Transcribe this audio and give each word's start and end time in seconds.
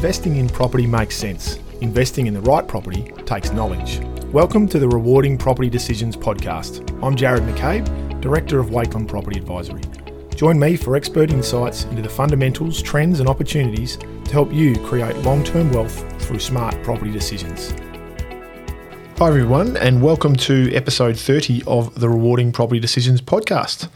investing 0.00 0.36
in 0.36 0.48
property 0.48 0.86
makes 0.86 1.14
sense, 1.14 1.58
investing 1.82 2.26
in 2.26 2.32
the 2.32 2.40
right 2.40 2.66
property 2.66 3.12
takes 3.26 3.52
knowledge. 3.52 4.00
Welcome 4.32 4.66
to 4.68 4.78
the 4.78 4.88
Rewarding 4.88 5.36
Property 5.36 5.68
Decisions 5.68 6.16
podcast. 6.16 6.80
I'm 7.04 7.14
Jarrod 7.14 7.46
McCabe, 7.46 8.18
Director 8.22 8.58
of 8.60 8.70
Wakelin 8.70 9.06
Property 9.06 9.38
Advisory. 9.38 9.82
Join 10.34 10.58
me 10.58 10.74
for 10.78 10.96
expert 10.96 11.30
insights 11.30 11.84
into 11.84 12.00
the 12.00 12.08
fundamentals, 12.08 12.80
trends, 12.80 13.20
and 13.20 13.28
opportunities 13.28 13.98
to 13.98 14.32
help 14.32 14.50
you 14.54 14.74
create 14.86 15.14
long 15.18 15.44
term 15.44 15.70
wealth 15.70 16.02
through 16.22 16.38
smart 16.38 16.82
property 16.82 17.12
decisions. 17.12 17.72
Hi, 19.18 19.28
everyone, 19.28 19.76
and 19.76 20.02
welcome 20.02 20.34
to 20.36 20.74
episode 20.74 21.18
30 21.18 21.64
of 21.66 22.00
the 22.00 22.08
Rewarding 22.08 22.52
Property 22.52 22.80
Decisions 22.80 23.20
podcast. 23.20 23.90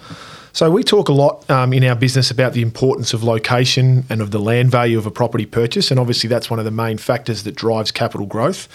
So, 0.55 0.71
we 0.71 0.85
talk 0.85 1.09
a 1.09 1.13
lot 1.13 1.51
um, 1.51 1.73
in 1.73 1.83
our 1.83 1.97
business 1.97 2.31
about 2.31 2.53
the 2.53 2.63
importance 2.63 3.13
of 3.13 3.25
location 3.25 4.05
and 4.09 4.21
of 4.21 4.31
the 4.31 4.39
land 4.39 4.71
value 4.71 4.97
of 4.97 5.05
a 5.05 5.11
property 5.11 5.47
purchase, 5.47 5.91
and 5.91 5.99
obviously 5.99 6.29
that's 6.29 6.49
one 6.49 6.61
of 6.61 6.65
the 6.65 6.71
main 6.71 6.97
factors 6.97 7.43
that 7.43 7.57
drives 7.57 7.91
capital 7.91 8.25
growth. 8.25 8.69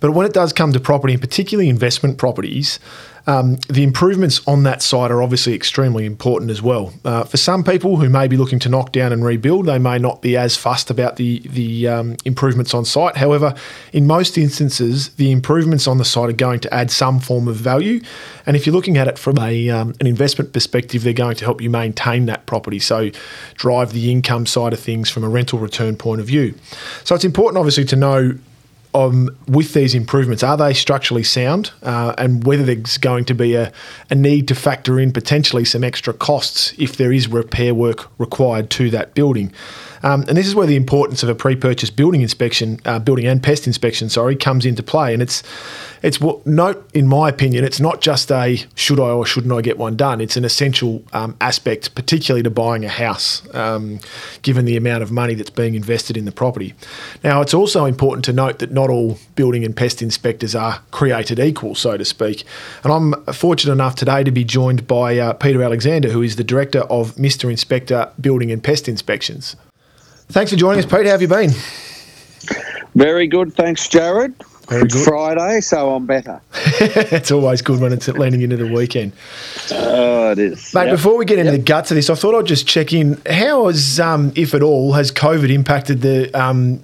But 0.00 0.12
when 0.12 0.24
it 0.24 0.32
does 0.32 0.54
come 0.54 0.72
to 0.72 0.80
property, 0.80 1.12
and 1.12 1.20
particularly 1.20 1.68
investment 1.68 2.16
properties, 2.16 2.80
um, 3.26 3.56
the 3.68 3.82
improvements 3.82 4.40
on 4.46 4.62
that 4.64 4.82
side 4.82 5.10
are 5.10 5.22
obviously 5.22 5.54
extremely 5.54 6.06
important 6.06 6.50
as 6.50 6.62
well. 6.62 6.92
Uh, 7.04 7.24
for 7.24 7.36
some 7.36 7.62
people 7.62 7.96
who 7.96 8.08
may 8.08 8.28
be 8.28 8.36
looking 8.36 8.58
to 8.60 8.68
knock 8.68 8.92
down 8.92 9.12
and 9.12 9.24
rebuild, 9.24 9.66
they 9.66 9.78
may 9.78 9.98
not 9.98 10.22
be 10.22 10.36
as 10.36 10.56
fussed 10.56 10.90
about 10.90 11.16
the 11.16 11.40
the 11.40 11.88
um, 11.88 12.16
improvements 12.24 12.74
on 12.74 12.84
site. 12.84 13.16
However, 13.16 13.54
in 13.92 14.06
most 14.06 14.38
instances, 14.38 15.10
the 15.10 15.30
improvements 15.30 15.86
on 15.86 15.98
the 15.98 16.04
site 16.04 16.30
are 16.30 16.32
going 16.32 16.60
to 16.60 16.74
add 16.74 16.90
some 16.90 17.20
form 17.20 17.48
of 17.48 17.56
value, 17.56 18.00
and 18.46 18.56
if 18.56 18.66
you're 18.66 18.74
looking 18.74 18.96
at 18.96 19.08
it 19.08 19.18
from 19.18 19.38
a 19.38 19.68
um, 19.70 19.94
an 20.00 20.06
investment 20.06 20.52
perspective, 20.52 21.02
they're 21.02 21.12
going 21.12 21.36
to 21.36 21.44
help 21.44 21.60
you 21.60 21.70
maintain 21.70 22.26
that 22.26 22.46
property. 22.46 22.78
So, 22.78 23.10
drive 23.54 23.92
the 23.92 24.10
income 24.10 24.46
side 24.46 24.72
of 24.72 24.80
things 24.80 25.10
from 25.10 25.24
a 25.24 25.28
rental 25.28 25.58
return 25.58 25.96
point 25.96 26.20
of 26.20 26.26
view. 26.26 26.54
So, 27.04 27.14
it's 27.14 27.24
important, 27.24 27.58
obviously, 27.58 27.84
to 27.86 27.96
know 27.96 28.38
um, 28.94 29.36
with 29.46 29.72
these 29.74 29.94
improvements, 29.94 30.42
are 30.42 30.56
they 30.56 30.74
structurally 30.74 31.22
sound, 31.22 31.70
uh, 31.82 32.14
and 32.18 32.44
whether 32.44 32.64
there's 32.64 32.98
going 32.98 33.24
to 33.26 33.34
be 33.34 33.54
a, 33.54 33.72
a 34.10 34.14
need 34.14 34.48
to 34.48 34.54
factor 34.54 34.98
in 34.98 35.12
potentially 35.12 35.64
some 35.64 35.84
extra 35.84 36.12
costs 36.12 36.74
if 36.78 36.96
there 36.96 37.12
is 37.12 37.28
repair 37.28 37.74
work 37.74 38.10
required 38.18 38.70
to 38.70 38.90
that 38.90 39.14
building. 39.14 39.52
Um, 40.02 40.24
and 40.28 40.36
this 40.36 40.46
is 40.46 40.54
where 40.54 40.66
the 40.66 40.76
importance 40.76 41.22
of 41.22 41.28
a 41.28 41.34
pre-purchase 41.34 41.90
building 41.90 42.22
inspection, 42.22 42.80
uh, 42.84 42.98
building 42.98 43.26
and 43.26 43.42
pest 43.42 43.66
inspection, 43.66 44.08
sorry, 44.08 44.36
comes 44.36 44.64
into 44.64 44.82
play. 44.82 45.12
And 45.12 45.22
it's 45.22 45.42
it's 46.02 46.18
what 46.20 46.46
note 46.46 46.88
in 46.94 47.06
my 47.06 47.28
opinion, 47.28 47.64
it's 47.64 47.80
not 47.80 48.00
just 48.00 48.32
a 48.32 48.56
should 48.74 48.98
I 48.98 49.10
or 49.10 49.26
shouldn't 49.26 49.52
I 49.52 49.60
get 49.60 49.76
one 49.76 49.96
done. 49.96 50.20
It's 50.20 50.36
an 50.36 50.44
essential 50.44 51.02
um, 51.12 51.36
aspect, 51.40 51.94
particularly 51.94 52.42
to 52.42 52.50
buying 52.50 52.84
a 52.84 52.88
house, 52.88 53.42
um, 53.54 54.00
given 54.42 54.64
the 54.64 54.76
amount 54.76 55.02
of 55.02 55.12
money 55.12 55.34
that's 55.34 55.50
being 55.50 55.74
invested 55.74 56.16
in 56.16 56.24
the 56.24 56.32
property. 56.32 56.74
Now, 57.22 57.42
it's 57.42 57.52
also 57.52 57.84
important 57.84 58.24
to 58.26 58.32
note 58.32 58.60
that 58.60 58.70
not 58.70 58.88
all 58.88 59.18
building 59.34 59.64
and 59.64 59.76
pest 59.76 60.00
inspectors 60.00 60.54
are 60.54 60.80
created 60.90 61.38
equal, 61.38 61.74
so 61.74 61.96
to 61.96 62.04
speak. 62.04 62.44
And 62.82 62.92
I'm 62.92 63.24
fortunate 63.34 63.72
enough 63.72 63.96
today 63.96 64.24
to 64.24 64.30
be 64.30 64.44
joined 64.44 64.86
by 64.86 65.18
uh, 65.18 65.34
Peter 65.34 65.62
Alexander, 65.62 66.10
who 66.10 66.22
is 66.22 66.36
the 66.36 66.44
director 66.44 66.80
of 66.84 67.16
Mr. 67.16 67.50
Inspector 67.50 68.10
Building 68.20 68.50
and 68.50 68.62
Pest 68.62 68.88
Inspections. 68.88 69.56
Thanks 70.30 70.50
for 70.52 70.56
joining 70.56 70.78
us, 70.78 70.86
Pete. 70.86 71.06
How 71.06 71.12
have 71.12 71.22
you 71.22 71.28
been? 71.28 71.50
Very 72.94 73.26
good, 73.26 73.54
thanks, 73.54 73.88
Jarrod. 73.88 74.32
Very 74.68 74.86
good. 74.86 75.04
Friday, 75.04 75.60
so 75.60 75.94
I'm 75.94 76.06
better. 76.06 76.40
it's 76.54 77.32
always 77.32 77.60
good 77.62 77.80
when 77.80 77.92
it's 77.92 78.06
leaning 78.06 78.42
into 78.42 78.56
the 78.56 78.72
weekend. 78.72 79.12
Oh, 79.72 80.30
it 80.30 80.38
is. 80.38 80.72
Mate, 80.72 80.84
Yep. 80.86 80.94
before 80.94 81.16
we 81.18 81.24
get 81.24 81.40
into 81.40 81.50
Yep. 81.52 81.60
the 81.60 81.64
guts 81.64 81.90
of 81.90 81.96
this, 81.96 82.08
I 82.08 82.14
thought 82.14 82.36
I'd 82.38 82.46
just 82.46 82.68
check 82.68 82.92
in. 82.92 83.20
How 83.28 83.66
has, 83.66 83.98
um, 83.98 84.32
if 84.36 84.54
at 84.54 84.62
all, 84.62 84.92
has 84.92 85.10
COVID 85.10 85.50
impacted 85.50 86.02
the 86.02 86.30
um, 86.40 86.80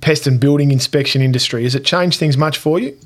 pest 0.00 0.26
and 0.26 0.40
building 0.40 0.70
inspection 0.70 1.20
industry? 1.20 1.64
Has 1.64 1.74
it 1.74 1.84
changed 1.84 2.18
things 2.18 2.38
much 2.38 2.56
for 2.56 2.78
you? 2.80 2.96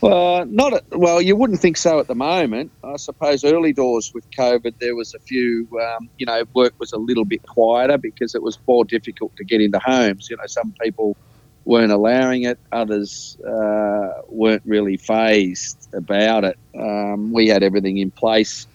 Well, 0.00 0.46
not 0.46 0.74
at, 0.74 0.96
well. 0.96 1.20
You 1.20 1.34
wouldn't 1.34 1.60
think 1.60 1.76
so 1.76 1.98
at 1.98 2.06
the 2.06 2.14
moment. 2.14 2.70
I 2.84 2.96
suppose 2.96 3.44
early 3.44 3.72
doors 3.72 4.12
with 4.14 4.30
COVID, 4.30 4.74
there 4.78 4.94
was 4.94 5.14
a 5.14 5.18
few. 5.18 5.68
Um, 5.80 6.08
you 6.18 6.26
know, 6.26 6.44
work 6.54 6.74
was 6.78 6.92
a 6.92 6.98
little 6.98 7.24
bit 7.24 7.44
quieter 7.46 7.98
because 7.98 8.34
it 8.34 8.42
was 8.42 8.58
more 8.68 8.84
difficult 8.84 9.34
to 9.36 9.44
get 9.44 9.60
into 9.60 9.78
homes. 9.80 10.30
You 10.30 10.36
know, 10.36 10.46
some 10.46 10.72
people 10.80 11.16
weren't 11.64 11.92
allowing 11.92 12.44
it. 12.44 12.58
Others 12.70 13.38
uh, 13.40 14.22
weren't 14.28 14.62
really 14.64 14.96
phased 14.96 15.88
about 15.92 16.44
it. 16.44 16.58
Um, 16.78 17.32
we 17.32 17.48
had 17.48 17.62
everything 17.62 17.98
in 17.98 18.10
place, 18.10 18.66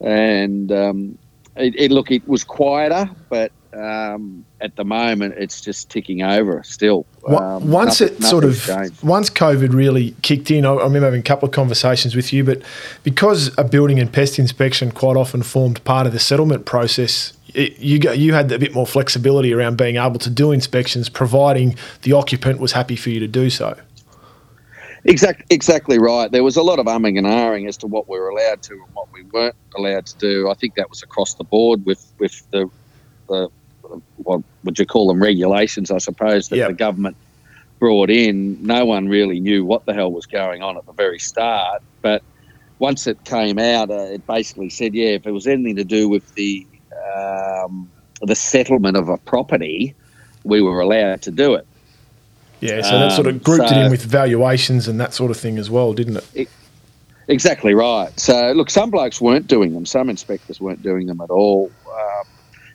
and 0.00 0.70
um, 0.70 1.18
it, 1.56 1.74
it 1.76 1.90
look 1.90 2.10
it 2.10 2.26
was 2.28 2.44
quieter, 2.44 3.10
but 3.30 3.50
um, 3.72 4.44
at 4.60 4.74
the 4.76 4.84
moment 4.84 5.34
it's 5.36 5.60
just 5.60 5.90
ticking 5.90 6.22
over 6.22 6.62
still. 6.62 7.06
Um, 7.26 7.70
once 7.70 8.00
nothing- 8.00 8.16
it 8.16 8.22
sort 8.22 8.44
of 8.44 8.62
changed. 8.62 9.02
once 9.02 9.30
COVID 9.30 9.72
really 9.72 10.14
kicked 10.22 10.50
in, 10.50 10.64
I, 10.66 10.72
I 10.72 10.84
remember 10.84 11.06
having 11.06 11.20
a 11.20 11.24
couple 11.24 11.48
of 11.48 11.54
conversations 11.54 12.16
with 12.16 12.32
you, 12.32 12.44
but 12.44 12.62
because 13.04 13.56
a 13.58 13.64
building 13.64 13.98
and 13.98 14.12
pest 14.12 14.38
inspection 14.38 14.90
quite 14.90 15.16
often 15.16 15.42
formed 15.42 15.82
part 15.84 16.06
of 16.06 16.12
the 16.12 16.18
settlement 16.18 16.66
process, 16.66 17.32
it, 17.54 17.78
you 17.78 17.98
got, 17.98 18.18
you 18.18 18.34
had 18.34 18.50
a 18.52 18.58
bit 18.58 18.74
more 18.74 18.86
flexibility 18.86 19.52
around 19.52 19.76
being 19.76 19.96
able 19.96 20.18
to 20.18 20.30
do 20.30 20.52
inspections, 20.52 21.08
providing 21.08 21.76
the 22.02 22.12
occupant 22.12 22.60
was 22.60 22.72
happy 22.72 22.96
for 22.96 23.10
you 23.10 23.20
to 23.20 23.28
do 23.28 23.50
so. 23.50 23.76
Exact, 25.04 25.50
exactly 25.50 25.98
right. 25.98 26.30
There 26.30 26.44
was 26.44 26.56
a 26.56 26.62
lot 26.62 26.78
of 26.78 26.86
umming 26.86 27.16
and 27.16 27.26
ahhing 27.26 27.66
as 27.66 27.76
to 27.78 27.86
what 27.86 28.08
we 28.08 28.18
were 28.18 28.28
allowed 28.28 28.62
to 28.64 28.74
and 28.74 28.94
what 28.94 29.10
we 29.12 29.22
weren't 29.22 29.56
allowed 29.76 30.06
to 30.06 30.18
do. 30.18 30.50
I 30.50 30.54
think 30.54 30.74
that 30.74 30.90
was 30.90 31.02
across 31.02 31.34
the 31.34 31.44
board 31.44 31.86
with 31.86 32.12
with 32.18 32.42
the 32.50 32.68
the 33.28 33.48
what 34.16 34.42
would 34.64 34.78
you 34.78 34.86
call 34.86 35.08
them 35.08 35.22
regulations? 35.22 35.90
I 35.90 35.98
suppose 35.98 36.48
that 36.48 36.56
Yep. 36.56 36.68
the 36.68 36.74
government 36.74 37.16
brought 37.78 38.10
in. 38.10 38.58
No 38.64 38.84
one 38.84 39.08
really 39.08 39.40
knew 39.40 39.64
what 39.64 39.86
the 39.86 39.94
hell 39.94 40.12
was 40.12 40.26
going 40.26 40.62
on 40.62 40.76
at 40.76 40.84
the 40.86 40.92
very 40.92 41.18
start, 41.18 41.82
but 42.02 42.22
once 42.78 43.06
it 43.06 43.22
came 43.24 43.58
out, 43.58 43.90
uh, 43.90 43.94
it 44.14 44.26
basically 44.26 44.70
said, 44.70 44.94
yeah, 44.94 45.08
if 45.10 45.26
it 45.26 45.32
was 45.32 45.46
anything 45.46 45.76
to 45.76 45.84
do 45.84 46.08
with 46.08 46.34
the 46.34 46.66
um, 47.16 47.90
the 48.22 48.34
settlement 48.34 48.96
of 48.96 49.08
a 49.08 49.16
property, 49.18 49.94
we 50.44 50.60
were 50.60 50.80
allowed 50.80 51.22
to 51.22 51.30
do 51.30 51.54
it. 51.54 51.66
Yeah, 52.60 52.82
so 52.82 52.98
that 52.98 53.12
sort 53.12 53.26
of 53.26 53.34
Um, 53.34 53.38
grouped 53.38 53.70
it 53.72 53.76
in 53.78 53.90
with 53.90 54.02
valuations 54.02 54.86
and 54.88 55.00
that 55.00 55.14
sort 55.14 55.30
of 55.30 55.38
thing 55.38 55.56
as 55.58 55.70
well, 55.70 55.94
didn't 55.94 56.18
it? 56.34 56.48
Exactly 57.28 57.74
right. 57.74 58.10
So, 58.20 58.52
look, 58.52 58.68
some 58.70 58.90
blokes 58.90 59.20
weren't 59.20 59.46
doing 59.46 59.72
them. 59.72 59.86
Some 59.86 60.10
inspectors 60.10 60.60
weren't 60.60 60.82
doing 60.82 61.06
them 61.06 61.20
at 61.22 61.30
all, 61.30 61.70
um, 61.86 62.24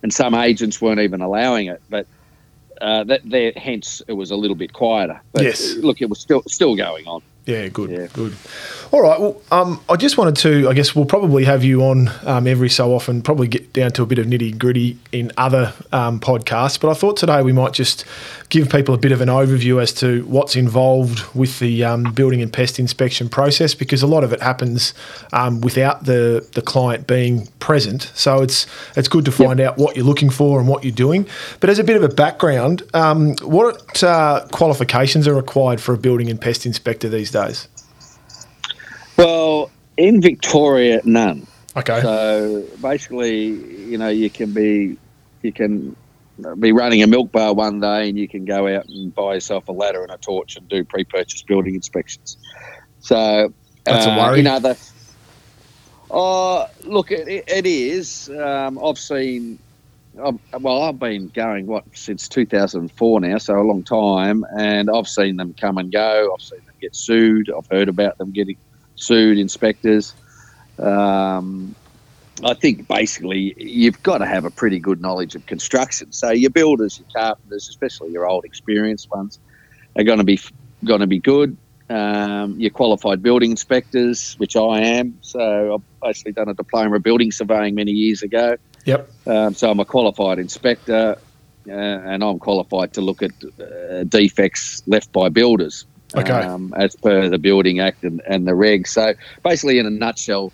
and 0.03 0.13
some 0.13 0.33
agents 0.35 0.81
weren't 0.81 0.99
even 0.99 1.21
allowing 1.21 1.67
it. 1.67 1.81
But 1.89 2.07
uh, 2.81 3.03
that 3.05 3.21
there, 3.23 3.53
hence, 3.55 4.01
it 4.07 4.13
was 4.13 4.31
a 4.31 4.35
little 4.35 4.55
bit 4.55 4.73
quieter. 4.73 5.21
But 5.31 5.43
Yes. 5.43 5.75
look, 5.77 6.01
it 6.01 6.09
was 6.09 6.19
still 6.19 6.43
still 6.47 6.75
going 6.75 7.05
on. 7.07 7.21
Yeah, 7.45 7.67
good, 7.67 7.91
Yeah. 7.91 8.07
good. 8.13 8.33
All 8.91 9.01
right. 9.01 9.19
Well, 9.19 9.41
um, 9.51 9.81
I 9.89 9.95
just 9.95 10.17
wanted 10.17 10.35
to. 10.37 10.69
I 10.69 10.73
guess 10.73 10.95
we'll 10.95 11.05
probably 11.05 11.43
have 11.45 11.63
you 11.63 11.81
on 11.83 12.09
um, 12.23 12.45
every 12.45 12.69
so 12.69 12.93
often. 12.93 13.21
Probably 13.21 13.47
get 13.47 13.73
down 13.73 13.91
to 13.91 14.03
a 14.03 14.05
bit 14.05 14.19
of 14.19 14.27
nitty 14.27 14.57
gritty 14.57 14.97
in 15.11 15.31
other 15.37 15.73
um, 15.91 16.19
podcasts. 16.19 16.79
But 16.79 16.91
I 16.91 16.93
thought 16.93 17.17
today 17.17 17.41
we 17.41 17.51
might 17.51 17.73
just 17.73 18.05
give 18.49 18.69
people 18.69 18.93
a 18.93 18.97
bit 18.97 19.11
of 19.11 19.21
an 19.21 19.27
overview 19.27 19.81
as 19.81 19.91
to 19.93 20.23
what's 20.27 20.55
involved 20.55 21.23
with 21.35 21.57
the 21.59 21.83
um, 21.83 22.13
building 22.13 22.41
and 22.41 22.53
pest 22.53 22.77
inspection 22.77 23.27
process, 23.27 23.73
because 23.73 24.03
a 24.03 24.07
lot 24.07 24.23
of 24.23 24.31
it 24.31 24.41
happens 24.41 24.93
um, 25.33 25.61
without 25.61 26.05
the 26.05 26.47
the 26.53 26.61
client 26.61 27.07
being 27.07 27.47
present. 27.59 28.11
So 28.13 28.43
it's 28.43 28.67
it's 28.95 29.07
good 29.07 29.25
to 29.25 29.31
find 29.31 29.59
out 29.59 29.77
what 29.77 29.95
you're 29.95 30.05
looking 30.05 30.29
for 30.29 30.59
and 30.59 30.67
what 30.67 30.83
you're 30.83 30.93
doing. 30.93 31.27
But 31.59 31.69
as 31.71 31.79
a 31.79 31.83
bit 31.83 31.95
of 31.95 32.03
a 32.03 32.09
background, 32.09 32.83
um, 32.93 33.35
what 33.41 34.03
uh, 34.03 34.45
qualifications 34.51 35.27
are 35.27 35.33
required 35.33 35.81
for 35.81 35.93
a 35.93 35.97
building 35.97 36.29
and 36.29 36.39
pest 36.39 36.65
inspector 36.65 37.09
these 37.09 37.31
days? 37.31 37.67
Well, 39.17 39.71
in 39.97 40.21
Victoria, 40.21 41.01
none. 41.05 41.47
Okay. 41.75 42.01
So 42.01 42.63
basically, 42.81 43.47
you 43.47 43.97
know, 43.97 44.09
you 44.09 44.29
can 44.29 44.53
be 44.53 44.97
you 45.41 45.51
can 45.53 45.95
be 46.59 46.71
running 46.71 47.01
a 47.03 47.07
milk 47.07 47.31
bar 47.31 47.53
one 47.53 47.79
day, 47.79 48.09
and 48.09 48.17
you 48.17 48.27
can 48.27 48.45
go 48.45 48.67
out 48.67 48.87
and 48.87 49.13
buy 49.13 49.35
yourself 49.35 49.67
a 49.67 49.71
ladder 49.71 50.01
and 50.03 50.11
a 50.11 50.17
torch 50.17 50.57
and 50.57 50.67
do 50.67 50.83
pre-purchase 50.83 51.43
building 51.43 51.75
inspections. 51.75 52.37
So 52.99 53.53
That's 53.85 54.05
a 54.05 54.11
uh, 54.11 54.17
worry. 54.17 54.39
In 54.41 54.47
other, 54.47 54.75
oh, 56.11 56.67
look, 56.83 57.11
it, 57.11 57.27
it- 57.27 57.49
it 57.49 57.65
is. 57.65 58.29
Um, 58.29 58.79
I've 58.83 58.97
seen. 58.97 59.59
I've, 60.23 60.39
well, 60.61 60.83
I've 60.83 60.97
been 60.97 61.27
going 61.27 61.67
what 61.67 61.83
since 61.93 62.29
2004 62.29 63.19
now, 63.19 63.37
so 63.37 63.59
a 63.59 63.61
long 63.61 63.83
time, 63.83 64.45
and 64.57 64.89
I've 64.89 65.09
seen 65.09 65.35
them 65.35 65.53
come 65.59 65.77
and 65.77 65.91
go. 65.91 66.33
I've 66.33 66.41
seen 66.41 66.59
them 66.65 66.75
get 66.81 66.95
sued. 66.95 67.49
I've 67.55 67.67
heard 67.69 67.89
about 67.89 68.17
them 68.17 68.31
getting 68.31 68.55
sued, 68.95 69.37
inspectors. 69.37 70.13
Um, 70.79 71.75
I 72.43 72.53
think 72.53 72.87
basically 72.87 73.53
you've 73.57 74.01
got 74.03 74.17
to 74.17 74.25
have 74.25 74.43
a 74.43 74.49
pretty 74.51 74.79
good 74.79 75.01
knowledge 75.01 75.35
of 75.35 75.45
construction. 75.45 76.11
So 76.11 76.31
your 76.31 76.49
builders, 76.49 76.99
your 76.99 77.07
carpenters, 77.13 77.69
especially 77.69 78.11
your 78.11 78.27
old 78.27 78.43
experienced 78.43 79.09
ones, 79.09 79.39
are 79.95 80.03
going 80.03 80.17
to 80.17 80.25
be 80.25 80.39
going 80.83 80.99
to 80.99 81.07
be 81.07 81.19
good. 81.19 81.55
Um, 81.87 82.59
your 82.59 82.71
qualified 82.71 83.21
building 83.21 83.51
inspectors, 83.51 84.33
which 84.39 84.55
I 84.55 84.79
am. 84.81 85.17
So 85.21 85.75
I've 85.75 86.01
basically 86.01 86.31
done 86.31 86.49
a 86.49 86.53
diploma 86.53 86.95
of 86.95 87.03
building 87.03 87.31
surveying 87.31 87.75
many 87.75 87.91
years 87.91 88.23
ago. 88.23 88.57
Yep. 88.85 89.09
Um, 89.27 89.53
so 89.53 89.69
I'm 89.69 89.79
a 89.79 89.85
qualified 89.85 90.39
inspector. 90.39 91.15
uh, 91.67 91.71
and 91.71 92.23
I'm 92.23 92.39
qualified 92.39 92.93
to 92.93 93.01
look 93.01 93.23
at 93.23 93.31
uh, 93.59 94.03
defects 94.03 94.83
left 94.87 95.11
by 95.11 95.29
builders. 95.29 95.85
Okay. 96.15 96.31
Um, 96.31 96.73
as 96.77 96.95
per 96.95 97.29
the 97.29 97.37
Building 97.37 97.79
Act 97.79 98.03
and, 98.03 98.21
and 98.27 98.47
the 98.47 98.53
regs. 98.53 98.87
So 98.87 99.13
basically, 99.43 99.79
in 99.79 99.85
a 99.85 99.89
nutshell, 99.89 100.51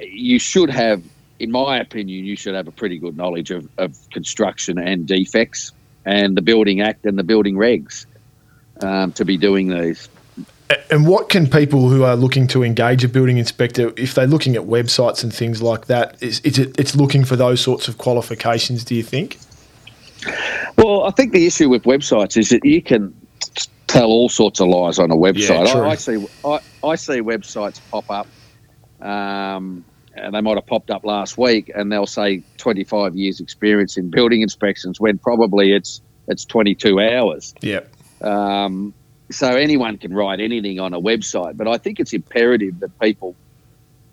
you 0.00 0.38
should 0.38 0.70
have, 0.70 1.02
in 1.38 1.50
my 1.50 1.78
opinion, 1.78 2.24
you 2.24 2.36
should 2.36 2.54
have 2.54 2.68
a 2.68 2.72
pretty 2.72 2.98
good 2.98 3.16
knowledge 3.16 3.50
of, 3.50 3.68
of 3.78 3.96
construction 4.10 4.78
and 4.78 5.06
defects 5.06 5.72
and 6.04 6.36
the 6.36 6.42
Building 6.42 6.80
Act 6.80 7.06
and 7.06 7.18
the 7.18 7.22
building 7.22 7.56
regs 7.56 8.06
um, 8.82 9.12
to 9.12 9.24
be 9.24 9.36
doing 9.36 9.68
these. 9.68 10.08
And 10.90 11.06
what 11.06 11.28
can 11.28 11.48
people 11.48 11.88
who 11.88 12.02
are 12.02 12.16
looking 12.16 12.46
to 12.48 12.62
engage 12.62 13.04
a 13.04 13.08
building 13.08 13.36
inspector, 13.36 13.92
if 13.96 14.14
they're 14.14 14.26
looking 14.26 14.56
at 14.56 14.62
websites 14.62 15.22
and 15.22 15.32
things 15.32 15.60
like 15.60 15.86
that, 15.86 16.16
is, 16.22 16.40
is 16.40 16.58
it 16.58 16.78
it's 16.78 16.96
looking 16.96 17.24
for 17.24 17.36
those 17.36 17.60
sorts 17.60 17.88
of 17.88 17.98
qualifications? 17.98 18.84
Do 18.84 18.94
you 18.94 19.02
think? 19.02 19.38
Well, 20.78 21.04
I 21.04 21.10
think 21.10 21.32
the 21.32 21.46
issue 21.46 21.68
with 21.68 21.82
websites 21.82 22.36
is 22.36 22.48
that 22.50 22.64
you 22.64 22.80
can 22.80 23.14
tell 23.86 24.08
all 24.08 24.28
sorts 24.28 24.60
of 24.60 24.68
lies 24.68 24.98
on 24.98 25.10
a 25.10 25.16
website. 25.16 25.66
Yeah. 25.66 25.80
I, 25.80 25.90
I 25.90 25.94
see 25.96 26.26
I, 26.44 26.58
I 26.84 26.94
see 26.96 27.20
websites 27.20 27.80
pop 27.90 28.10
up, 28.10 28.26
um, 29.00 29.84
and 30.14 30.34
they 30.34 30.40
might 30.40 30.56
have 30.56 30.66
popped 30.66 30.90
up 30.90 31.04
last 31.04 31.36
week, 31.36 31.70
and 31.74 31.90
they'll 31.92 32.06
say 32.06 32.42
25 32.58 33.16
years 33.16 33.40
experience 33.40 33.96
in 33.96 34.10
building 34.10 34.42
inspections 34.42 35.00
when 35.00 35.18
probably 35.18 35.72
it's 35.72 36.00
it's 36.28 36.44
22 36.44 37.00
hours. 37.00 37.54
Yeah. 37.60 37.80
Um, 38.20 38.94
so 39.30 39.48
anyone 39.48 39.98
can 39.98 40.14
write 40.14 40.40
anything 40.40 40.78
on 40.78 40.94
a 40.94 41.00
website, 41.00 41.56
but 41.56 41.66
I 41.66 41.78
think 41.78 42.00
it's 42.00 42.12
imperative 42.12 42.80
that 42.80 42.98
people, 43.00 43.34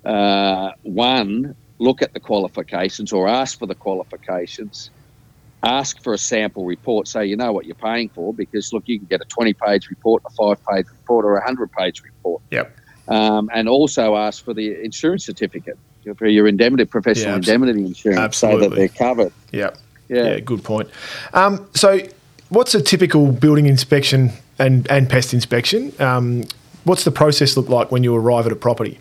uh, 0.06 0.72
one, 0.84 1.56
look 1.78 2.02
at 2.02 2.14
the 2.14 2.20
qualifications 2.20 3.14
or 3.14 3.28
ask 3.28 3.60
for 3.60 3.66
the 3.66 3.76
qualifications, 3.76 4.90
ask 5.64 6.02
for 6.04 6.14
a 6.14 6.18
sample 6.18 6.66
report 6.66 7.08
so 7.08 7.20
you 7.20 7.36
know 7.36 7.52
what 7.52 7.66
you're 7.66 7.76
paying 7.76 8.10
for. 8.10 8.34
Because 8.34 8.72
look, 8.74 8.84
you 8.88 8.98
can 9.00 9.08
get 9.08 9.22
a 9.22 9.26
20 9.26 9.54
page 9.54 9.90
report, 9.90 10.24
a 10.26 10.30
five 10.32 10.66
page 10.66 10.86
report, 10.90 11.26
or 11.26 11.32
a 11.38 11.42
100 11.42 11.72
page 11.72 12.02
report. 12.04 12.42
Yep. 12.52 12.76
Um, 13.08 13.50
and 13.54 13.68
also 13.68 14.16
ask 14.16 14.44
for 14.44 14.54
the 14.54 14.84
insurance 14.84 15.26
certificate 15.26 15.78
for 16.18 16.28
your 16.28 16.48
indemnity, 16.48 16.86
professional 16.86 17.32
Yeah, 17.32 17.36
indemnity 17.38 17.86
insurance, 17.86 18.20
absolutely. 18.20 18.64
so 18.64 18.70
that 18.70 18.76
they're 18.76 18.88
covered. 18.88 19.34
Yep. 19.52 19.78
Yeah. 20.08 20.24
Yeah, 20.26 20.40
good 20.40 20.64
point. 20.64 20.90
Um, 21.34 21.68
so, 21.76 22.00
what's 22.50 22.74
a 22.74 22.82
typical 22.82 23.32
building 23.32 23.68
inspection 23.68 24.32
and, 24.58 24.90
and 24.90 25.08
pest 25.10 25.34
inspection? 25.34 25.94
Um, 26.00 26.46
what's 26.84 27.04
the 27.04 27.12
process 27.12 27.56
look 27.56 27.70
like 27.70 27.92
when 27.92 28.04
you 28.04 28.16
arrive 28.16 28.46
at 28.48 28.52
a 28.52 28.56
property? 28.56 29.00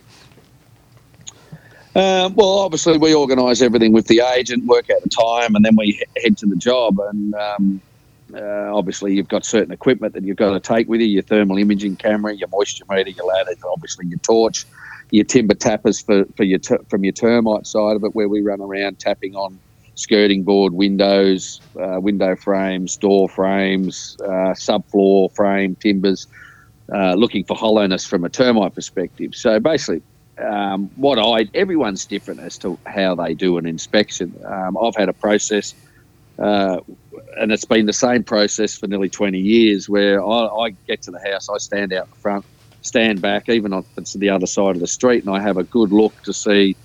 Um, 1.99 2.37
well, 2.37 2.61
obviously, 2.61 2.97
we 2.97 3.13
organise 3.13 3.61
everything 3.61 3.93
with 3.93 4.07
the 4.07 4.21
agent, 4.21 4.67
work 4.67 4.89
out 4.89 5.03
the 5.03 5.09
time, 5.09 5.57
and 5.57 5.65
then 5.65 5.75
we 5.75 6.01
head 6.23 6.39
to 6.39 6.47
the 6.47 6.55
job. 6.55 6.97
And 7.01 7.35
um, 7.35 7.81
uh, 8.33 8.73
obviously, 8.73 9.17
you've 9.17 9.27
got 9.27 9.45
certain 9.45 9.73
equipment 9.73 10.15
that 10.15 10.23
you've 10.23 10.37
got 10.37 10.53
to 10.53 10.61
take 10.61 10.89
with 10.89 11.01
you 11.01 11.09
your 11.09 11.25
thermal 11.25 11.59
imaging 11.59 11.97
camera, 11.97 12.33
your 12.33 12.47
moisture 12.53 12.85
meter, 12.89 13.11
your 13.11 13.27
ladder, 13.27 13.51
obviously, 13.73 14.07
your 14.07 14.21
torch, 14.21 14.65
your 15.11 15.25
timber 15.25 15.55
tappers 15.55 16.01
for, 16.01 16.25
for 16.37 16.45
your 16.45 16.61
from 16.89 17.03
your 17.03 17.13
termite 17.13 17.67
side 17.67 17.97
of 17.97 18.05
it, 18.05 18.15
where 18.15 18.29
we 18.29 18.43
run 18.43 18.61
around 18.61 19.01
tapping 19.01 19.35
on 19.35 19.59
skirting 19.97 20.45
board, 20.45 20.75
windows, 20.75 21.61
uh, 21.81 21.99
window 22.01 22.37
frames, 22.37 22.97
door 22.97 23.29
frames, 23.29 24.17
uh, 24.23 24.55
subfloor 24.55 25.35
frame, 25.35 25.75
timbers, 25.75 26.29
uh, 26.95 27.15
looking 27.15 27.43
for 27.43 27.57
hollowness 27.57 28.07
from 28.07 28.23
a 28.23 28.29
termite 28.29 28.77
perspective. 28.77 29.35
So 29.35 29.59
basically, 29.59 30.01
um, 30.41 30.91
what 30.97 31.19
I 31.19 31.49
everyone's 31.55 32.05
different 32.07 32.41
as 32.41 32.59
to 32.59 32.79
how 32.87 33.15
they 33.15 33.35
do 33.35 33.59
an 33.59 33.67
inspection. 33.67 34.35
Um, 34.45 34.77
I've 34.77 34.97
had 34.97 35.09
a 35.09 35.13
process, 35.13 35.75
uh, 36.39 36.81
and 37.39 37.53
it's 37.53 37.65
been 37.65 37.87
the 37.87 37.93
same 37.93 38.25
process 38.25 38.77
for 38.77 38.87
nearly 38.87 39.09
20 39.09 39.39
years, 39.39 39.89
where 39.89 40.25
I, 40.25 40.47
I 40.47 40.71
get 40.87 41.03
to 41.03 41.11
the 41.11 41.21
house, 41.21 41.49
I 41.49 41.59
stand 41.59 41.93
out 41.93 42.09
the 42.11 42.17
front, 42.17 42.45
stand 42.83 43.21
back, 43.21 43.49
even 43.49 43.73
if 43.73 43.85
it's 43.97 44.15
the 44.15 44.31
other 44.31 44.47
side 44.47 44.77
of 44.77 44.81
the 44.81 44.87
street, 44.87 45.25
and 45.25 45.35
I 45.35 45.41
have 45.41 45.57
a 45.57 45.65
good 45.65 45.93
look 45.93 46.21
to 46.23 46.33
see, 46.33 46.77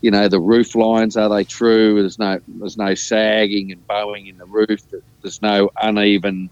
you 0.00 0.10
know, 0.10 0.28
the 0.28 0.40
roof 0.40 0.74
lines 0.74 1.16
are 1.16 1.28
they 1.28 1.44
true? 1.44 2.00
There's 2.00 2.18
no 2.18 2.40
there's 2.46 2.76
no 2.76 2.94
sagging 2.94 3.72
and 3.72 3.86
bowing 3.86 4.26
in 4.26 4.38
the 4.38 4.46
roof. 4.46 4.82
There's 5.22 5.42
no 5.42 5.70
uneven 5.80 6.50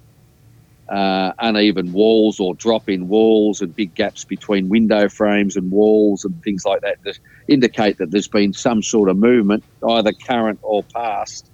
uh, 0.88 1.32
uneven 1.38 1.92
walls 1.92 2.40
or 2.40 2.54
drop 2.54 2.88
in 2.88 3.08
walls 3.08 3.60
and 3.60 3.74
big 3.74 3.94
gaps 3.94 4.24
between 4.24 4.68
window 4.68 5.08
frames 5.08 5.56
and 5.56 5.70
walls 5.70 6.24
and 6.24 6.42
things 6.42 6.64
like 6.64 6.80
that 6.80 6.96
that 7.04 7.18
indicate 7.46 7.98
that 7.98 8.10
there's 8.10 8.28
been 8.28 8.52
some 8.52 8.82
sort 8.82 9.10
of 9.10 9.16
movement, 9.16 9.64
either 9.90 10.12
current 10.26 10.58
or 10.62 10.82
past, 10.94 11.50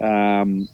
um, 0.00 0.68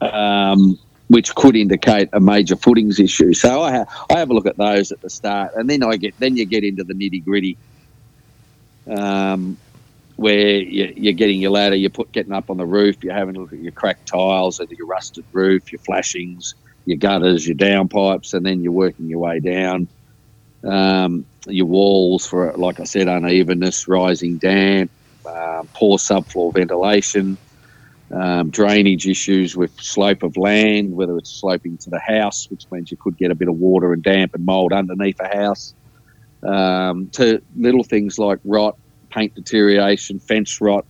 um, 0.00 0.78
which 1.08 1.34
could 1.34 1.54
indicate 1.54 2.08
a 2.12 2.20
major 2.20 2.56
footings 2.56 2.98
issue. 2.98 3.34
So 3.34 3.62
I, 3.62 3.72
ha- 3.72 4.06
I 4.08 4.18
have 4.18 4.30
a 4.30 4.34
look 4.34 4.46
at 4.46 4.56
those 4.56 4.90
at 4.90 5.02
the 5.02 5.10
start, 5.10 5.52
and 5.54 5.68
then 5.68 5.82
I 5.82 5.96
get 5.96 6.14
then 6.18 6.36
you 6.36 6.46
get 6.46 6.64
into 6.64 6.84
the 6.84 6.94
nitty 6.94 7.24
gritty. 7.24 7.58
Um, 8.88 9.58
where 10.16 10.56
you, 10.56 10.92
you're 10.96 11.12
getting 11.12 11.40
your 11.40 11.50
ladder, 11.50 11.74
you're 11.74 11.90
put, 11.90 12.12
getting 12.12 12.32
up 12.32 12.50
on 12.50 12.56
the 12.56 12.66
roof, 12.66 13.02
you're 13.02 13.14
having 13.14 13.36
a 13.36 13.40
look 13.40 13.52
at 13.52 13.58
your 13.58 13.72
cracked 13.72 14.06
tiles, 14.06 14.60
and 14.60 14.70
your 14.70 14.86
rusted 14.86 15.24
roof, 15.32 15.72
your 15.72 15.80
flashings, 15.80 16.54
your 16.84 16.98
gutters, 16.98 17.46
your 17.46 17.56
downpipes, 17.56 18.34
and 18.34 18.44
then 18.44 18.62
you're 18.62 18.72
working 18.72 19.08
your 19.08 19.20
way 19.20 19.40
down. 19.40 19.88
Um, 20.64 21.24
your 21.46 21.66
walls 21.66 22.26
for, 22.26 22.52
like 22.56 22.78
I 22.78 22.84
said, 22.84 23.08
unevenness, 23.08 23.88
rising 23.88 24.38
damp, 24.38 24.90
uh, 25.26 25.64
poor 25.74 25.98
subfloor 25.98 26.52
ventilation, 26.54 27.36
um, 28.12 28.50
drainage 28.50 29.06
issues 29.06 29.56
with 29.56 29.72
slope 29.80 30.22
of 30.22 30.36
land, 30.36 30.94
whether 30.94 31.16
it's 31.16 31.30
sloping 31.40 31.78
to 31.78 31.90
the 31.90 31.98
house, 31.98 32.48
which 32.50 32.64
means 32.70 32.90
you 32.90 32.96
could 32.96 33.16
get 33.16 33.30
a 33.30 33.34
bit 33.34 33.48
of 33.48 33.56
water 33.56 33.92
and 33.92 34.02
damp 34.02 34.34
and 34.34 34.44
mould 34.44 34.72
underneath 34.72 35.18
a 35.20 35.36
house, 35.36 35.74
um, 36.42 37.08
to 37.12 37.42
little 37.56 37.84
things 37.84 38.18
like 38.18 38.38
rot, 38.44 38.76
paint 39.12 39.34
deterioration, 39.34 40.18
fence 40.18 40.60
rot, 40.60 40.84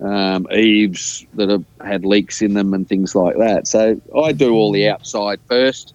um, 0.00 0.46
eaves 0.52 1.24
that 1.34 1.48
have 1.48 1.64
had 1.84 2.04
leaks 2.04 2.42
in 2.42 2.54
them, 2.54 2.74
and 2.74 2.88
things 2.88 3.14
like 3.14 3.36
that. 3.38 3.66
So 3.66 4.00
I 4.16 4.32
do 4.32 4.52
all 4.52 4.72
the 4.72 4.88
outside 4.88 5.40
first, 5.48 5.94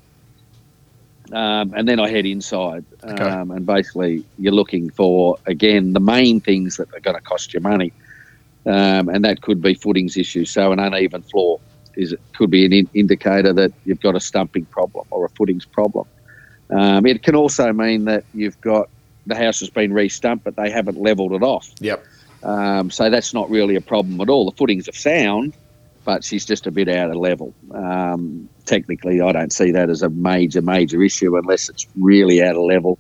um, 1.32 1.74
and 1.76 1.88
then 1.88 2.00
I 2.00 2.10
head 2.10 2.26
inside. 2.26 2.86
Okay. 3.04 3.24
Um, 3.24 3.52
and 3.52 3.66
basically, 3.66 4.24
you're 4.38 4.54
looking 4.54 4.90
for 4.92 5.38
again 5.46 5.94
the 5.94 6.00
main 6.00 6.42
things 6.42 6.78
that 6.78 6.88
are 6.94 7.02
going 7.02 7.18
to 7.18 7.22
cost 7.22 7.54
you 7.54 7.60
money, 7.60 7.92
um, 8.66 9.10
and 9.10 9.26
that 9.26 9.42
could 9.42 9.62
be 9.62 9.74
footings 9.74 10.18
issues. 10.18 10.52
So 10.52 10.72
an 10.72 10.80
uneven 10.80 11.24
floor 11.24 11.60
is 11.96 12.16
could 12.38 12.52
be 12.52 12.66
an 12.66 12.74
in- 12.74 12.90
indicator 12.94 13.54
that 13.54 13.74
you've 13.84 14.00
got 14.02 14.16
a 14.16 14.20
stumping 14.20 14.66
problem 14.68 15.06
or 15.10 15.26
a 15.26 15.30
footings 15.30 15.66
problem. 15.66 16.06
Um, 16.70 17.06
it 17.06 17.24
can 17.24 17.36
also 17.36 17.72
mean 17.72 18.06
that 18.06 18.26
you've 18.34 18.60
got 18.62 18.90
the 19.28 19.36
house 19.36 19.60
has 19.60 19.70
been 19.70 19.94
re-stumped, 19.94 20.44
but 20.44 20.56
they 20.56 20.70
haven't 20.72 20.98
levelled 21.00 21.34
it 21.34 21.44
off. 21.44 21.70
Yep. 21.80 22.04
Um, 22.44 22.90
so 22.92 23.10
that's 23.10 23.34
not 23.34 23.50
really 23.50 23.76
a 23.76 23.82
problem 23.82 24.20
at 24.22 24.30
all. 24.30 24.46
The 24.50 24.56
footings 24.58 24.88
are 24.88 24.94
sound, 24.94 25.54
but 26.06 26.24
she's 26.24 26.46
just 26.46 26.66
a 26.68 26.72
bit 26.72 26.88
out 26.88 27.10
of 27.10 27.18
level. 27.18 27.54
Um, 27.74 28.48
technically, 28.66 29.22
I 29.22 29.32
don't 29.32 29.52
see 29.52 29.72
that 29.72 29.90
as 29.90 30.02
a 30.04 30.10
major, 30.10 30.62
major 30.62 31.02
issue 31.04 31.36
unless 31.38 31.68
it's 31.70 31.86
really 32.00 32.42
out 32.44 32.56
of 32.56 32.62
level. 32.64 32.98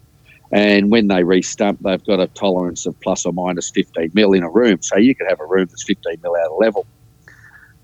And 0.52 0.92
when 0.92 1.08
they 1.08 1.24
re-stump, 1.24 1.80
they've 1.82 2.04
got 2.06 2.20
a 2.20 2.28
tolerance 2.28 2.86
of 2.86 3.00
plus 3.02 3.26
or 3.26 3.34
minus 3.34 3.70
15 3.70 4.12
mil 4.14 4.34
in 4.34 4.44
a 4.44 4.50
room. 4.50 4.82
So 4.82 4.98
you 4.98 5.14
could 5.14 5.28
have 5.30 5.40
a 5.42 5.46
room 5.46 5.68
that's 5.70 5.84
15 5.84 6.20
mil 6.24 6.36
out 6.36 6.52
of 6.52 6.58
level. 6.58 6.86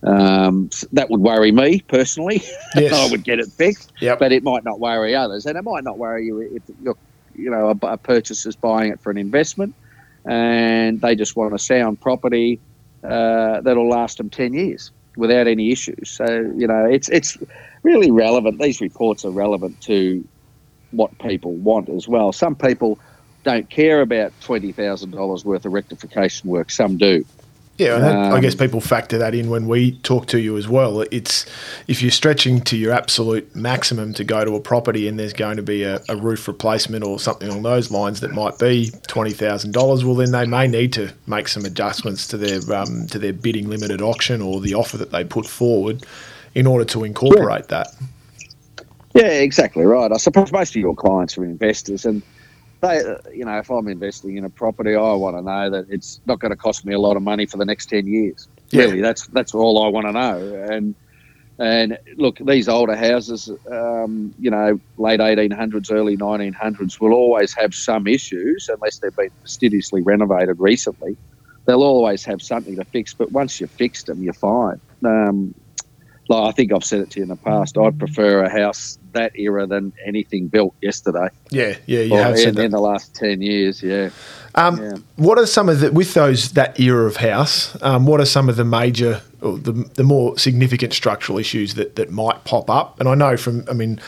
Um, 0.04 0.70
s- 0.72 0.86
that 0.92 1.10
would 1.10 1.22
worry 1.22 1.52
me 1.52 1.82
personally. 1.82 2.42
Yes. 2.76 2.92
I 2.94 3.12
would 3.12 3.24
get 3.24 3.38
it 3.40 3.52
fixed 3.52 3.94
Yep. 4.02 4.18
but 4.18 4.32
it 4.32 4.42
might 4.42 4.64
not 4.64 4.80
worry 4.80 5.14
others, 5.16 5.46
and 5.46 5.56
it 5.58 5.62
might 5.62 5.84
not 5.84 6.00
worry 6.00 6.26
you 6.26 6.40
if 6.42 6.64
you're, 6.82 6.98
you 7.36 7.50
know, 7.50 7.70
a, 7.70 7.88
a 7.88 7.98
purchaser's 7.98 8.56
buying 8.56 8.92
it 8.92 9.00
for 9.02 9.12
an 9.12 9.18
investment, 9.18 9.76
and 10.26 11.02
they 11.02 11.16
just 11.16 11.36
want 11.36 11.54
a 11.54 11.60
sound 11.60 12.00
property 12.00 12.60
uh, 13.04 13.62
that'll 13.62 13.90
last 13.90 14.18
them 14.18 14.30
ten 14.30 14.54
years 14.54 14.92
without 15.18 15.48
any 15.48 15.72
issues. 15.72 16.10
So 16.10 16.26
you 16.56 16.68
know, 16.68 16.86
it's 16.86 17.10
it's 17.10 17.38
really 17.84 18.12
relevant. 18.12 18.60
These 18.60 18.82
reports 18.82 19.26
are 19.26 19.32
relevant 19.32 19.82
to 19.82 20.28
what 20.92 21.18
people 21.20 21.54
want 21.54 21.90
as 21.90 22.08
well. 22.08 22.32
Some 22.32 22.56
people 22.56 23.00
don't 23.44 23.70
care 23.70 24.02
about 24.02 24.32
twenty 24.42 24.72
thousand 24.72 25.12
dollars 25.12 25.44
worth 25.44 25.66
of 25.66 25.74
rectification 25.74 26.50
work. 26.50 26.70
Some 26.70 26.98
do. 26.98 27.26
Yeah, 27.80 27.96
and 27.96 28.04
that, 28.04 28.16
I 28.16 28.36
Um, 28.36 28.42
guess 28.42 28.54
people 28.54 28.80
factor 28.82 29.18
that 29.18 29.34
in 29.34 29.50
when 29.50 29.68
we 29.68 29.94
talk 30.04 30.28
to 30.28 30.40
you 30.40 30.58
as 30.58 30.68
well. 30.68 31.02
It's 31.10 31.46
if 31.88 32.04
you're 32.04 32.12
stretching 32.12 32.62
to 32.62 32.78
your 32.78 32.94
absolute 32.94 33.56
maximum 33.56 34.14
to 34.14 34.24
go 34.24 34.46
to 34.46 34.56
a 34.56 34.60
property 34.60 35.08
and 35.08 35.18
there's 35.18 35.34
going 35.34 35.58
to 35.58 35.64
be 35.64 35.82
a, 35.82 36.00
a 36.08 36.16
roof 36.16 36.48
replacement 36.48 37.04
or 37.04 37.20
something 37.20 37.50
along 37.50 37.64
those 37.64 37.90
lines 37.90 38.20
that 38.20 38.32
might 38.32 38.60
be 38.60 38.92
twenty 39.08 39.32
thousand 39.32 39.72
dollars, 39.72 40.06
well 40.06 40.14
then 40.14 40.32
they 40.32 40.46
may 40.46 40.68
need 40.68 40.94
to 40.94 41.14
make 41.26 41.48
some 41.48 41.66
adjustments 41.66 42.28
to 42.28 42.38
their 42.38 42.62
um, 42.78 43.08
to 43.08 43.18
their 43.18 43.34
bidding 43.34 43.68
limited 43.68 44.02
auction 44.02 44.40
or 44.40 44.62
the 44.62 44.76
offer 44.76 44.98
that 44.98 45.10
they 45.10 45.24
put 45.24 45.48
forward 45.48 46.06
in 46.54 46.68
order 46.68 46.86
to 46.86 47.04
incorporate 47.04 47.70
that. 47.70 47.88
Yeah, 49.16 49.30
exactly 49.30 49.84
right. 49.84 50.12
I 50.12 50.18
suppose 50.18 50.52
most 50.52 50.76
of 50.76 50.82
your 50.82 50.96
clients 50.96 51.38
are 51.40 51.46
investors, 51.46 52.06
and 52.06 52.22
they, 52.84 53.00
uh, 53.00 53.16
you 53.34 53.46
know, 53.46 53.58
if 53.58 53.70
I'm 53.72 53.88
investing 53.88 54.38
in 54.38 54.46
a 54.46 54.50
property, 54.50 54.96
I 54.96 55.14
want 55.14 55.38
to 55.38 55.42
know 55.42 55.70
that 55.70 55.86
it's 55.90 56.20
not 56.26 56.40
going 56.40 56.52
to 56.52 56.58
cost 56.58 56.86
me 56.86 56.94
a 56.94 57.00
lot 57.00 57.16
of 57.16 57.24
money 57.24 57.46
for 57.46 57.58
the 57.58 57.66
next 57.66 57.88
ten 57.88 58.06
years. 58.06 58.48
Yeah. 58.70 58.84
Really, 58.84 59.02
that's 59.02 59.28
that's 59.28 59.56
all 59.56 59.84
I 59.84 59.88
want 59.88 60.06
to 60.08 60.12
know. 60.12 60.66
And 60.70 60.94
and 61.60 61.98
look, 62.18 62.40
these 62.40 62.68
older 62.68 62.96
houses, 62.96 63.50
um, 63.72 64.34
you 64.40 64.50
know, 64.50 64.80
late 64.98 65.20
1800s, 65.20 65.92
early 65.92 66.18
1900s, 66.18 67.00
will 67.00 67.14
always 67.14 67.54
have 67.54 67.76
some 67.76 68.08
issues 68.08 68.70
unless 68.70 68.98
they've 68.98 69.16
been 69.16 69.30
fastidiously 69.42 70.02
renovated 70.02 70.60
recently. 70.60 71.16
They'll 71.66 71.84
always 71.84 72.26
have 72.26 72.42
something 72.42 72.76
to 72.76 72.84
fix, 72.86 73.14
but 73.14 73.32
once 73.32 73.62
you've 73.62 73.72
fixed 73.72 74.08
them, 74.08 74.24
you're 74.24 74.34
fine. 74.34 74.82
Um, 75.06 75.54
like 76.30 76.50
I 76.50 76.52
think 76.52 76.72
I've 76.72 76.84
said 76.84 77.02
it 77.02 77.10
to 77.12 77.20
you 77.20 77.24
in 77.24 77.30
the 77.30 77.36
past. 77.36 77.78
I'd 77.78 77.98
prefer 78.00 78.44
a 78.44 78.50
house 78.50 78.98
that 79.14 79.38
era 79.38 79.68
than 79.68 79.94
anything 80.06 80.48
built 80.48 80.74
yesterday. 80.82 81.28
Yeah, 81.52 81.76
yeah, 81.86 82.02
you 82.02 82.14
or 82.14 82.24
have 82.24 82.36
in, 82.38 82.60
in 82.60 82.72
the 82.72 82.80
last 82.80 83.16
ten 83.16 83.42
years. 83.42 83.84
Yeah. 83.84 84.10
Um, 84.56 84.82
Yeah. 84.82 84.94
What 85.16 85.38
are 85.38 85.46
some 85.46 85.70
of 85.70 85.80
the 85.80 85.92
with 85.92 86.14
those 86.14 86.52
that 86.52 86.80
era 86.80 87.06
of 87.06 87.18
house? 87.18 87.78
Um, 87.82 88.06
what 88.06 88.20
are 88.20 88.26
some 88.26 88.50
of 88.50 88.56
the 88.56 88.66
major, 88.66 89.22
or 89.42 89.58
the, 89.58 89.72
the 89.72 90.04
more 90.04 90.38
significant 90.38 90.94
structural 90.94 91.38
issues 91.38 91.74
that 91.76 91.96
that 91.96 92.12
might 92.12 92.44
pop 92.44 92.70
up? 92.70 93.00
And 93.00 93.10
I 93.10 93.16
know 93.16 93.38
from, 93.38 93.66
I 93.70 93.74
mean, 93.74 94.00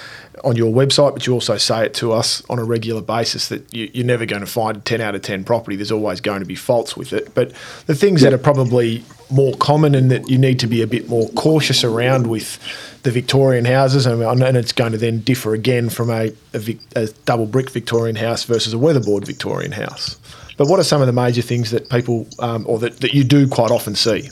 on 0.43 0.55
your 0.55 0.73
website, 0.73 1.13
but 1.13 1.27
you 1.27 1.33
also 1.33 1.57
say 1.57 1.85
it 1.85 1.93
to 1.95 2.11
us 2.11 2.43
on 2.49 2.59
a 2.59 2.63
regular 2.63 3.01
basis 3.01 3.49
that 3.49 3.73
you, 3.73 3.89
you're 3.93 4.05
never 4.05 4.25
going 4.25 4.41
to 4.41 4.51
find 4.51 4.77
a 4.77 4.79
ten 4.79 5.01
out 5.01 5.15
of 5.15 5.21
ten 5.21 5.43
property. 5.43 5.75
There's 5.75 5.91
always 5.91 6.21
going 6.21 6.39
to 6.39 6.45
be 6.45 6.55
faults 6.55 6.95
with 6.95 7.13
it. 7.13 7.33
But 7.33 7.51
the 7.85 7.95
things 7.95 8.21
that 8.21 8.33
are 8.33 8.37
probably 8.37 9.03
more 9.29 9.55
common 9.57 9.95
and 9.95 10.11
that 10.11 10.29
you 10.29 10.37
need 10.37 10.59
to 10.59 10.67
be 10.67 10.81
a 10.81 10.87
bit 10.87 11.09
more 11.09 11.29
cautious 11.29 11.83
around 11.83 12.27
with 12.27 12.59
the 13.03 13.11
Victorian 13.11 13.65
houses, 13.65 14.05
and, 14.05 14.21
and 14.21 14.57
it's 14.57 14.71
going 14.71 14.91
to 14.91 14.97
then 14.97 15.19
differ 15.19 15.53
again 15.53 15.89
from 15.89 16.09
a, 16.09 16.31
a, 16.53 16.59
Vic, 16.59 16.79
a 16.95 17.07
double 17.25 17.45
brick 17.45 17.69
Victorian 17.69 18.15
house 18.15 18.43
versus 18.43 18.73
a 18.73 18.77
weatherboard 18.77 19.25
Victorian 19.25 19.71
house. 19.71 20.17
But 20.57 20.67
what 20.67 20.79
are 20.79 20.83
some 20.83 21.01
of 21.01 21.07
the 21.07 21.13
major 21.13 21.41
things 21.41 21.71
that 21.71 21.89
people, 21.89 22.27
um, 22.39 22.65
or 22.67 22.79
that, 22.79 23.01
that 23.01 23.13
you 23.13 23.23
do 23.23 23.47
quite 23.47 23.71
often 23.71 23.95
see? 23.95 24.29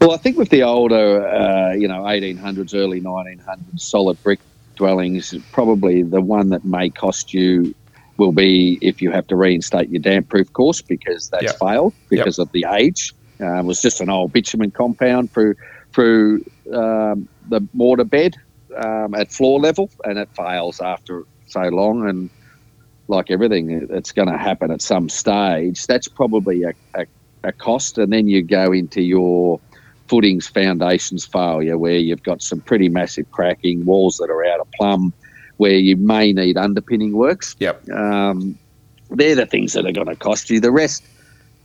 Well, 0.00 0.12
I 0.12 0.16
think 0.16 0.36
with 0.36 0.50
the 0.50 0.62
older, 0.62 1.26
uh, 1.26 1.72
you 1.74 1.88
know, 1.88 2.02
1800s, 2.02 2.74
early 2.74 3.00
1900s 3.00 3.80
solid 3.80 4.22
brick 4.22 4.40
dwellings, 4.76 5.34
probably 5.52 6.02
the 6.02 6.20
one 6.20 6.48
that 6.50 6.64
may 6.64 6.90
cost 6.90 7.32
you 7.32 7.74
will 8.16 8.32
be 8.32 8.78
if 8.80 9.02
you 9.02 9.10
have 9.10 9.26
to 9.26 9.36
reinstate 9.36 9.88
your 9.88 10.00
damp 10.00 10.28
proof 10.28 10.52
course 10.52 10.80
because 10.80 11.28
that's 11.30 11.44
Yep. 11.44 11.58
failed 11.58 11.94
because 12.08 12.38
of 12.38 12.50
the 12.52 12.64
age. 12.72 13.12
Uh, 13.40 13.58
it 13.58 13.64
was 13.64 13.82
just 13.82 14.00
an 14.00 14.08
old 14.10 14.32
bitumen 14.32 14.70
compound 14.70 15.30
through 15.32 15.54
through 15.92 16.44
um, 16.72 17.28
the 17.48 17.60
mortar 17.72 18.04
bed 18.04 18.34
um, 18.76 19.14
at 19.14 19.30
floor 19.32 19.60
level, 19.60 19.90
and 20.04 20.18
it 20.18 20.28
fails 20.36 20.80
after 20.80 21.24
so 21.46 21.62
long. 21.68 22.08
And 22.08 22.30
like 23.08 23.30
everything, 23.30 23.70
it- 23.70 23.90
it's 23.90 24.12
going 24.12 24.28
to 24.28 24.36
happen 24.38 24.70
at 24.70 24.82
some 24.82 25.08
stage. 25.08 25.86
That's 25.86 26.08
probably 26.08 26.62
a, 26.64 26.72
a, 26.94 27.06
a 27.44 27.52
cost, 27.52 27.98
and 27.98 28.12
then 28.12 28.26
you 28.28 28.42
go 28.42 28.72
into 28.72 29.02
your 29.02 29.60
footings, 30.08 30.46
foundations 30.48 31.24
failure, 31.24 31.78
where 31.78 31.96
you've 31.98 32.22
got 32.24 32.42
some 32.42 32.60
pretty 32.60 32.88
massive 32.88 33.30
cracking, 33.30 33.84
walls 33.84 34.16
that 34.18 34.30
are 34.30 34.44
out 34.46 34.60
of 34.60 34.70
plumb, 34.72 35.12
where 35.58 35.72
you 35.76 35.96
may 35.96 36.32
need 36.32 36.56
underpinning 36.56 37.12
works. 37.12 37.54
Yep. 37.60 37.88
Um, 37.90 38.58
they're 39.10 39.34
the 39.36 39.46
things 39.46 39.74
that 39.74 39.86
are 39.86 39.92
going 39.92 40.08
to 40.08 40.16
cost 40.16 40.50
you. 40.50 40.60
The 40.60 40.72
rest, 40.72 41.04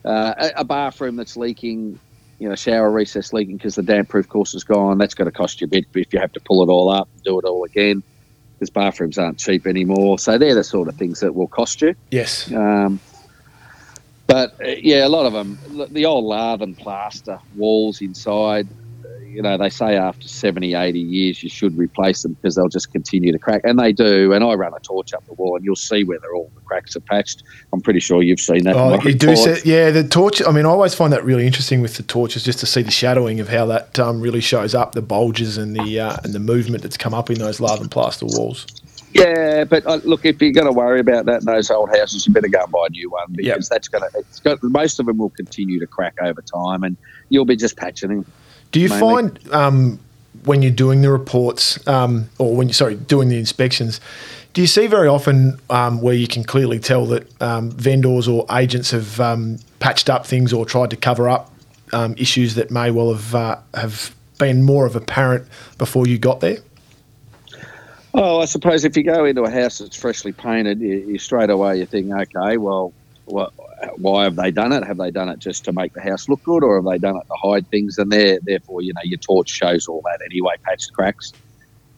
uh, 0.05 0.49
a, 0.55 0.63
bathroom 0.63 1.15
that's 1.15 1.35
leaking, 1.35 1.99
you 2.39 2.49
know, 2.49 2.55
shower 2.55 2.89
recess 2.89 3.33
leaking 3.33 3.57
because 3.57 3.75
the 3.75 3.83
damp 3.83 4.09
proof 4.09 4.27
course 4.27 4.53
is 4.53 4.63
gone, 4.63 4.97
that's 4.97 5.13
going 5.13 5.25
to 5.25 5.31
cost 5.31 5.61
you 5.61 5.65
a 5.65 5.67
bit 5.67 5.85
if 5.93 6.13
you 6.13 6.19
have 6.19 6.33
to 6.33 6.39
pull 6.39 6.63
it 6.63 6.71
all 6.71 6.89
up 6.89 7.09
and 7.13 7.23
do 7.23 7.37
it 7.39 7.45
all 7.45 7.63
again 7.63 8.03
because 8.59 8.69
bathrooms 8.69 9.17
aren't 9.17 9.37
cheap 9.37 9.65
anymore. 9.65 10.19
So 10.19 10.37
they're 10.37 10.55
the 10.55 10.63
sort 10.63 10.87
of 10.89 10.95
things 10.95 11.21
that 11.21 11.33
will 11.33 11.47
cost 11.47 11.81
you. 11.81 11.95
Yes. 12.11 12.51
Um, 12.51 12.99
but 14.27 14.53
uh, 14.61 14.67
yeah, 14.67 15.07
a 15.07 15.09
lot 15.09 15.25
of 15.25 15.33
them, 15.33 15.57
the 15.91 16.05
old 16.05 16.25
lath 16.25 16.61
and 16.61 16.77
plaster 16.77 17.39
walls 17.55 18.01
inside, 18.01 18.67
you 19.29 19.41
know, 19.41 19.57
they 19.57 19.69
say 19.69 19.95
after 19.95 20.27
70, 20.27 20.73
80 20.73 20.99
years 20.99 21.43
you 21.43 21.49
should 21.49 21.77
replace 21.77 22.23
them 22.23 22.33
because 22.33 22.55
they'll 22.55 22.67
just 22.69 22.91
continue 22.91 23.31
to 23.31 23.39
crack. 23.39 23.61
And 23.63 23.79
they 23.79 23.93
do. 23.93 24.33
And 24.33 24.43
I 24.43 24.53
run 24.53 24.73
a 24.73 24.79
torch 24.79 25.13
up 25.13 25.25
the 25.25 25.33
wall 25.33 25.55
and 25.55 25.63
you'll 25.63 25.75
see 25.75 26.03
where 26.03 26.19
they're 26.19 26.33
all 26.33 26.51
the 26.55 26.61
cracks 26.61 26.95
are 26.95 27.01
patched. 27.01 27.43
I'm 27.73 27.81
pretty 27.81 27.99
sure 27.99 28.21
you've 28.21 28.39
seen 28.39 28.63
that. 28.63 28.75
Oh, 28.75 28.99
you 29.01 29.13
do 29.13 29.35
see, 29.35 29.57
yeah. 29.63 29.91
The 29.91 30.03
torch. 30.07 30.41
I 30.45 30.51
mean, 30.51 30.65
I 30.65 30.69
always 30.69 30.93
find 30.93 31.13
that 31.13 31.23
really 31.23 31.45
interesting 31.45 31.81
with 31.81 31.97
the 31.97 32.03
torches, 32.03 32.43
just 32.43 32.59
to 32.59 32.65
see 32.65 32.81
the 32.81 32.91
shadowing 32.91 33.39
of 33.39 33.49
how 33.49 33.65
that 33.67 33.99
um, 33.99 34.21
really 34.21 34.41
shows 34.41 34.73
up, 34.75 34.93
the 34.93 35.01
bulges 35.01 35.57
and 35.57 35.75
the 35.75 35.99
uh, 35.99 36.17
and 36.23 36.33
the 36.33 36.39
movement 36.39 36.83
that's 36.83 36.97
come 36.97 37.13
up 37.13 37.29
in 37.29 37.39
those 37.39 37.59
lath 37.59 37.81
and 37.81 37.91
plaster 37.91 38.25
walls. 38.25 38.65
Yeah, 39.13 39.63
but 39.63 39.85
uh, 39.87 39.99
look, 40.03 40.23
if 40.23 40.39
you're 40.41 40.51
going 40.51 40.67
to 40.67 40.71
worry 40.71 40.99
about 40.99 41.25
that 41.25 41.39
in 41.39 41.45
those 41.45 41.71
old 41.71 41.89
houses, 41.89 42.27
you 42.27 42.33
better 42.33 42.47
go 42.47 42.61
and 42.61 42.71
buy 42.71 42.85
a 42.87 42.91
new 42.91 43.09
one 43.09 43.25
because 43.31 43.45
Yep. 43.45 43.59
that's 43.69 43.87
going 43.87 44.03
to. 44.11 44.19
It's 44.19 44.39
got 44.39 44.59
most 44.61 44.99
of 44.99 45.07
them 45.07 45.17
will 45.17 45.31
continue 45.31 45.79
to 45.79 45.87
crack 45.87 46.15
over 46.21 46.41
time, 46.41 46.83
and 46.83 46.95
you'll 47.29 47.45
be 47.45 47.55
just 47.55 47.75
patching 47.75 48.09
them. 48.09 48.25
Do 48.71 48.79
you 48.79 48.89
Mainly. 48.89 48.99
find 48.99 49.53
um, 49.53 49.99
when 50.43 50.61
you're 50.61 50.71
doing 50.71 51.01
the 51.01 51.11
reports, 51.11 51.85
um, 51.87 52.29
or 52.37 52.55
when 52.55 52.67
you 52.67 52.73
sorry 52.73 52.95
doing 52.95 53.29
the 53.29 53.37
inspections, 53.37 53.99
do 54.53 54.61
you 54.61 54.67
see 54.67 54.87
very 54.87 55.07
often 55.07 55.59
um, 55.69 56.01
where 56.01 56.13
you 56.13 56.27
can 56.27 56.43
clearly 56.43 56.79
tell 56.79 57.05
that 57.07 57.41
um, 57.41 57.71
vendors 57.71 58.27
or 58.27 58.45
agents 58.51 58.91
have 58.91 59.19
um, 59.19 59.59
patched 59.79 60.09
up 60.09 60.25
things 60.25 60.53
or 60.53 60.65
tried 60.65 60.89
to 60.89 60.95
cover 60.95 61.29
up 61.29 61.51
um, 61.93 62.15
issues 62.17 62.55
that 62.55 62.71
may 62.71 62.91
well 62.91 63.13
have 63.13 63.35
uh, 63.35 63.57
have 63.73 64.15
been 64.37 64.63
more 64.63 64.85
of 64.85 64.95
apparent 64.95 65.47
before 65.77 66.07
you 66.07 66.17
got 66.17 66.39
there? 66.39 66.57
Oh, 68.13 68.39
I 68.39 68.45
suppose 68.45 68.85
if 68.85 68.97
you 68.97 69.03
go 69.03 69.25
into 69.25 69.43
a 69.43 69.51
house 69.51 69.77
that's 69.77 69.95
freshly 69.95 70.31
painted, 70.31 70.79
you, 70.79 70.97
you 70.97 71.19
straight 71.19 71.51
away 71.51 71.77
you 71.77 71.85
think, 71.85 72.11
okay, 72.11 72.57
well, 72.57 72.91
what, 73.25 73.53
why 73.97 74.23
have 74.23 74.35
they 74.35 74.51
done 74.51 74.71
it? 74.71 74.83
Have 74.85 74.97
they 74.97 75.11
done 75.11 75.29
it 75.29 75.39
just 75.39 75.63
to 75.65 75.73
make 75.73 75.93
the 75.93 76.01
house 76.01 76.27
look 76.27 76.41
good, 76.43 76.63
or 76.63 76.75
have 76.75 76.85
they 76.85 76.97
done 76.97 77.15
it 77.15 77.23
to 77.27 77.37
hide 77.49 77.67
things? 77.69 77.97
And 77.97 78.11
there, 78.11 78.39
therefore, 78.43 78.81
you 78.81 78.93
know, 78.93 79.01
your 79.03 79.19
torch 79.19 79.49
shows 79.49 79.87
all 79.87 80.01
that 80.05 80.19
anyway, 80.25 80.53
patched 80.65 80.91
cracks, 80.93 81.31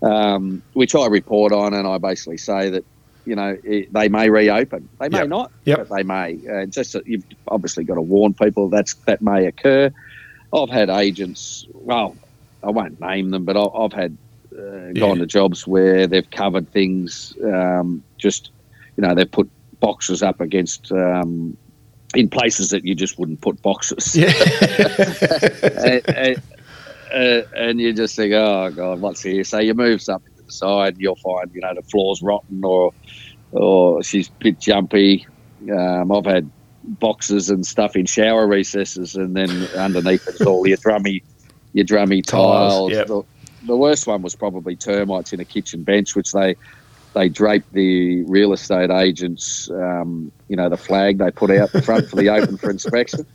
um, 0.02 0.62
which 0.74 0.96
I 0.96 1.08
report 1.08 1.52
on, 1.52 1.74
and 1.74 1.88
I 1.88 1.98
basically 1.98 2.38
say 2.38 2.70
that, 2.70 2.84
you 3.26 3.36
know, 3.36 3.56
it, 3.64 3.94
they 3.94 4.10
may 4.10 4.30
reopen. 4.30 4.90
They 5.00 5.10
may 5.10 5.20
Yep. 5.20 5.30
not, 5.30 5.52
Yep. 5.66 5.78
but 5.78 5.96
they 5.96 6.04
may. 6.04 6.40
Uh, 6.52 6.66
just 6.68 6.94
that 6.94 7.04
you've 7.06 7.24
obviously 7.48 7.84
got 7.84 7.96
to 7.96 8.02
warn 8.02 8.34
people 8.34 8.70
that's 8.70 8.96
that 9.08 9.22
may 9.22 9.46
occur. 9.46 9.92
I've 10.54 10.70
had 10.70 10.90
agents. 10.90 11.66
Well, 11.74 12.18
I 12.64 12.72
won't 12.72 13.00
name 13.00 13.30
them, 13.32 13.46
but 13.46 13.58
I- 13.58 13.78
I've 13.84 13.94
had 13.94 14.18
uh, 14.58 14.92
gone 15.00 15.18
to 15.20 15.26
jobs 15.26 15.66
where 15.66 16.08
they've 16.08 16.30
covered 16.32 16.70
things. 16.72 17.32
Um, 17.44 18.04
just 18.20 18.52
you 18.98 19.02
know, 19.08 19.16
they've 19.16 19.32
put 19.32 19.50
boxes 19.80 20.22
up 20.22 20.42
against 20.42 20.92
um, 20.92 21.58
in 22.16 22.30
places 22.30 22.70
that 22.70 22.86
you 22.86 22.96
just 22.96 23.18
wouldn't 23.18 23.42
put 23.42 23.62
boxes. 23.62 24.16
Yeah. 24.16 24.34
and, 25.62 26.10
and, 26.10 26.42
uh, 27.14 27.48
and 27.56 27.82
you 27.82 27.94
just 27.94 28.16
think, 28.16 28.34
oh 28.34 28.72
god, 28.72 29.02
what's 29.02 29.22
here? 29.22 29.44
So 29.44 29.60
you 29.60 29.74
move 29.74 30.02
something 30.02 30.34
to 30.38 30.44
the 30.44 30.52
side, 30.52 30.96
you'll 30.98 31.16
find 31.16 31.52
you 31.54 31.62
know 31.62 31.74
the 31.74 31.84
floor's 31.84 32.22
rotten 32.22 32.64
or 32.64 32.94
or 33.52 34.04
she's 34.04 34.30
a 34.30 34.44
bit 34.44 34.60
jumpy. 34.60 35.28
Um, 35.72 36.12
I've 36.12 36.26
had 36.26 36.50
boxes 36.84 37.50
and 37.50 37.66
stuff 37.66 37.96
in 37.96 38.06
shower 38.06 38.48
recesses, 38.48 39.16
and 39.16 39.36
then 39.36 39.50
underneath 39.78 40.28
it's 40.28 40.42
all 40.42 40.66
your 40.68 40.78
drummy, 40.78 41.22
your 41.74 41.86
drummy 41.86 42.26
Tiles, 42.26 42.74
tiles. 42.74 42.92
yep. 42.92 43.08
The, 43.08 43.24
the 43.68 43.78
worst 43.78 44.08
one 44.08 44.22
was 44.22 44.36
probably 44.36 44.76
termites 44.76 45.34
in 45.34 45.40
a 45.40 45.46
kitchen 45.46 45.84
bench, 45.84 46.16
which 46.16 46.32
they 46.32 46.56
they 47.14 47.30
draped 47.30 47.72
the 47.74 48.24
real 48.24 48.54
estate 48.54 48.90
agents, 48.90 49.70
um, 49.72 50.32
you 50.48 50.56
know, 50.56 50.70
the 50.70 50.78
flag 50.78 51.18
they 51.18 51.32
put 51.32 51.52
out 51.52 51.72
the 51.72 51.82
front 51.82 52.10
for 52.10 52.16
the 52.16 52.30
open 52.30 52.58
for 52.58 52.70
inspection. 52.70 53.26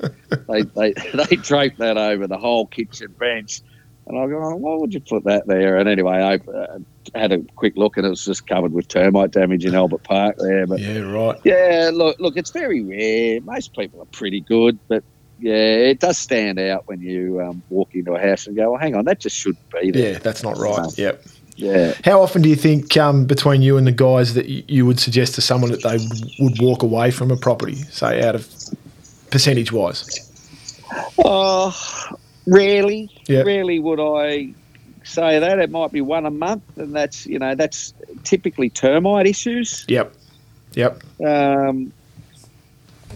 They, 0.49 0.63
they 0.63 0.93
they 1.15 1.37
draped 1.37 1.79
that 1.79 1.99
over 1.99 2.27
the 2.27 2.39
whole 2.39 2.67
kitchen 2.67 3.15
bench, 3.19 3.61
and 4.07 4.19
I 4.19 4.27
go, 4.27 4.43
oh, 4.43 4.57
why 4.57 4.77
would 4.77 4.95
you 4.95 5.01
put 5.01 5.25
that 5.25 5.47
there? 5.47 5.77
And 5.77 5.89
anyway, 5.89 6.17
I 6.17 6.35
uh, 6.51 6.79
had 7.15 7.33
a 7.33 7.43
quick 7.57 7.77
look, 7.77 7.97
and 7.97 8.07
it 8.07 8.11
was 8.11 8.25
just 8.25 8.47
covered 8.47 8.73
with 8.73 8.89
termite 8.89 9.33
damage 9.33 9.65
in 9.65 9.75
Albert 9.75 10.05
Park 10.05 10.37
there. 10.39 10.67
But 10.67 10.81
yeah, 10.81 10.99
right. 11.01 11.39
yeah, 11.45 11.91
look, 11.93 12.19
look, 12.19 12.37
it's 12.37 12.51
very 12.51 12.83
rare. 12.83 13.41
Most 13.43 13.75
people 13.75 14.01
are 14.01 14.07
pretty 14.07 14.41
good, 14.41 14.79
but 14.89 15.05
yeah, 15.39 15.53
it 15.53 16.01
does 16.01 16.17
stand 16.17 16.59
out 16.59 16.87
when 16.87 17.01
you 17.01 17.43
um, 17.43 17.63
walk 17.69 17.95
into 17.95 18.15
a 18.15 18.21
house 18.21 18.47
and 18.47 18.57
go, 18.57 18.71
"Well, 18.71 18.81
hang 18.81 18.95
on, 18.95 19.05
that 19.05 19.21
just 19.21 19.37
shouldn't 19.37 19.71
be 19.71 19.91
there." 19.91 20.13
Yeah, 20.13 20.19
that's 20.19 20.43
not 20.43 20.57
right. 20.57 20.97
Yep. 20.97 21.25
Yeah. 21.57 21.95
How 22.05 22.21
often 22.23 22.43
do 22.43 22.49
you 22.49 22.57
think 22.57 22.97
um, 22.97 23.25
between 23.25 23.63
you 23.63 23.77
and 23.79 23.87
the 23.87 23.93
guys 23.93 24.35
that 24.35 24.47
you 24.71 24.85
would 24.87 25.01
suggest 25.01 25.35
to 25.37 25.41
someone 25.41 25.71
that 25.71 25.83
they 25.83 25.97
would- 25.97 26.31
would 26.39 26.61
walk 26.61 26.83
away 26.83 27.11
from 27.11 27.31
a 27.31 27.37
property, 27.37 27.77
say 27.77 28.23
out 28.23 28.35
of 28.35 28.47
percentage 29.31 29.73
wise? 29.73 30.05
Oh, 31.25 31.75
rarely, 32.47 33.11
Yeah. 33.27 33.41
rarely 33.43 33.79
would 33.79 33.99
I 34.01 34.49
say 35.05 35.39
that. 35.39 35.59
It 35.59 35.71
might 35.71 35.93
be 35.93 36.01
one 36.01 36.27
a 36.27 36.31
month, 36.31 36.63
and 36.77 36.95
that's 36.95 37.27
you 37.27 37.39
know 37.39 37.55
that's 37.55 37.95
typically 38.25 38.69
termite 38.71 39.27
issues. 39.27 39.85
Yep. 39.89 40.13
Yep. 40.75 41.03
Um, 41.25 41.93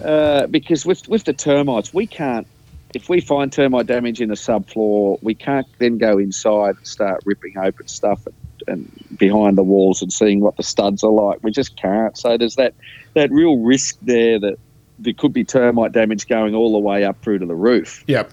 uh, 0.04 0.46
because 0.46 0.86
with 0.86 1.06
with 1.08 1.24
the 1.24 1.32
termites, 1.34 1.92
we 1.92 2.06
can't. 2.06 2.46
If 2.94 3.08
we 3.08 3.20
find 3.20 3.52
termite 3.52 3.86
damage 3.86 4.20
in 4.20 4.28
the 4.28 4.34
subfloor, 4.34 5.22
we 5.22 5.34
can't 5.34 5.66
then 5.78 5.98
go 5.98 6.18
inside 6.18 6.76
and 6.76 6.86
start 6.86 7.22
ripping 7.24 7.56
open 7.56 7.86
stuff 7.86 8.26
and, 8.26 8.34
and 8.66 9.18
behind 9.18 9.56
the 9.56 9.62
walls 9.62 10.02
and 10.02 10.12
seeing 10.12 10.40
what 10.40 10.56
the 10.56 10.62
studs 10.62 11.04
are 11.04 11.10
like. 11.10 11.42
We 11.42 11.52
just 11.52 11.76
can't. 11.76 12.16
So 12.16 12.36
there's 12.36 12.56
that 12.56 12.74
that 13.14 13.30
real 13.30 13.58
risk 13.58 13.96
there 14.02 14.38
that 14.40 14.58
there 14.98 15.14
could 15.14 15.32
be 15.32 15.44
termite 15.44 15.92
damage 15.92 16.26
going 16.28 16.54
all 16.54 16.72
the 16.72 16.78
way 16.78 17.04
up 17.04 17.20
through 17.22 17.38
to 17.38 17.46
the 17.46 17.54
roof. 17.54 18.04
Yep. 18.06 18.30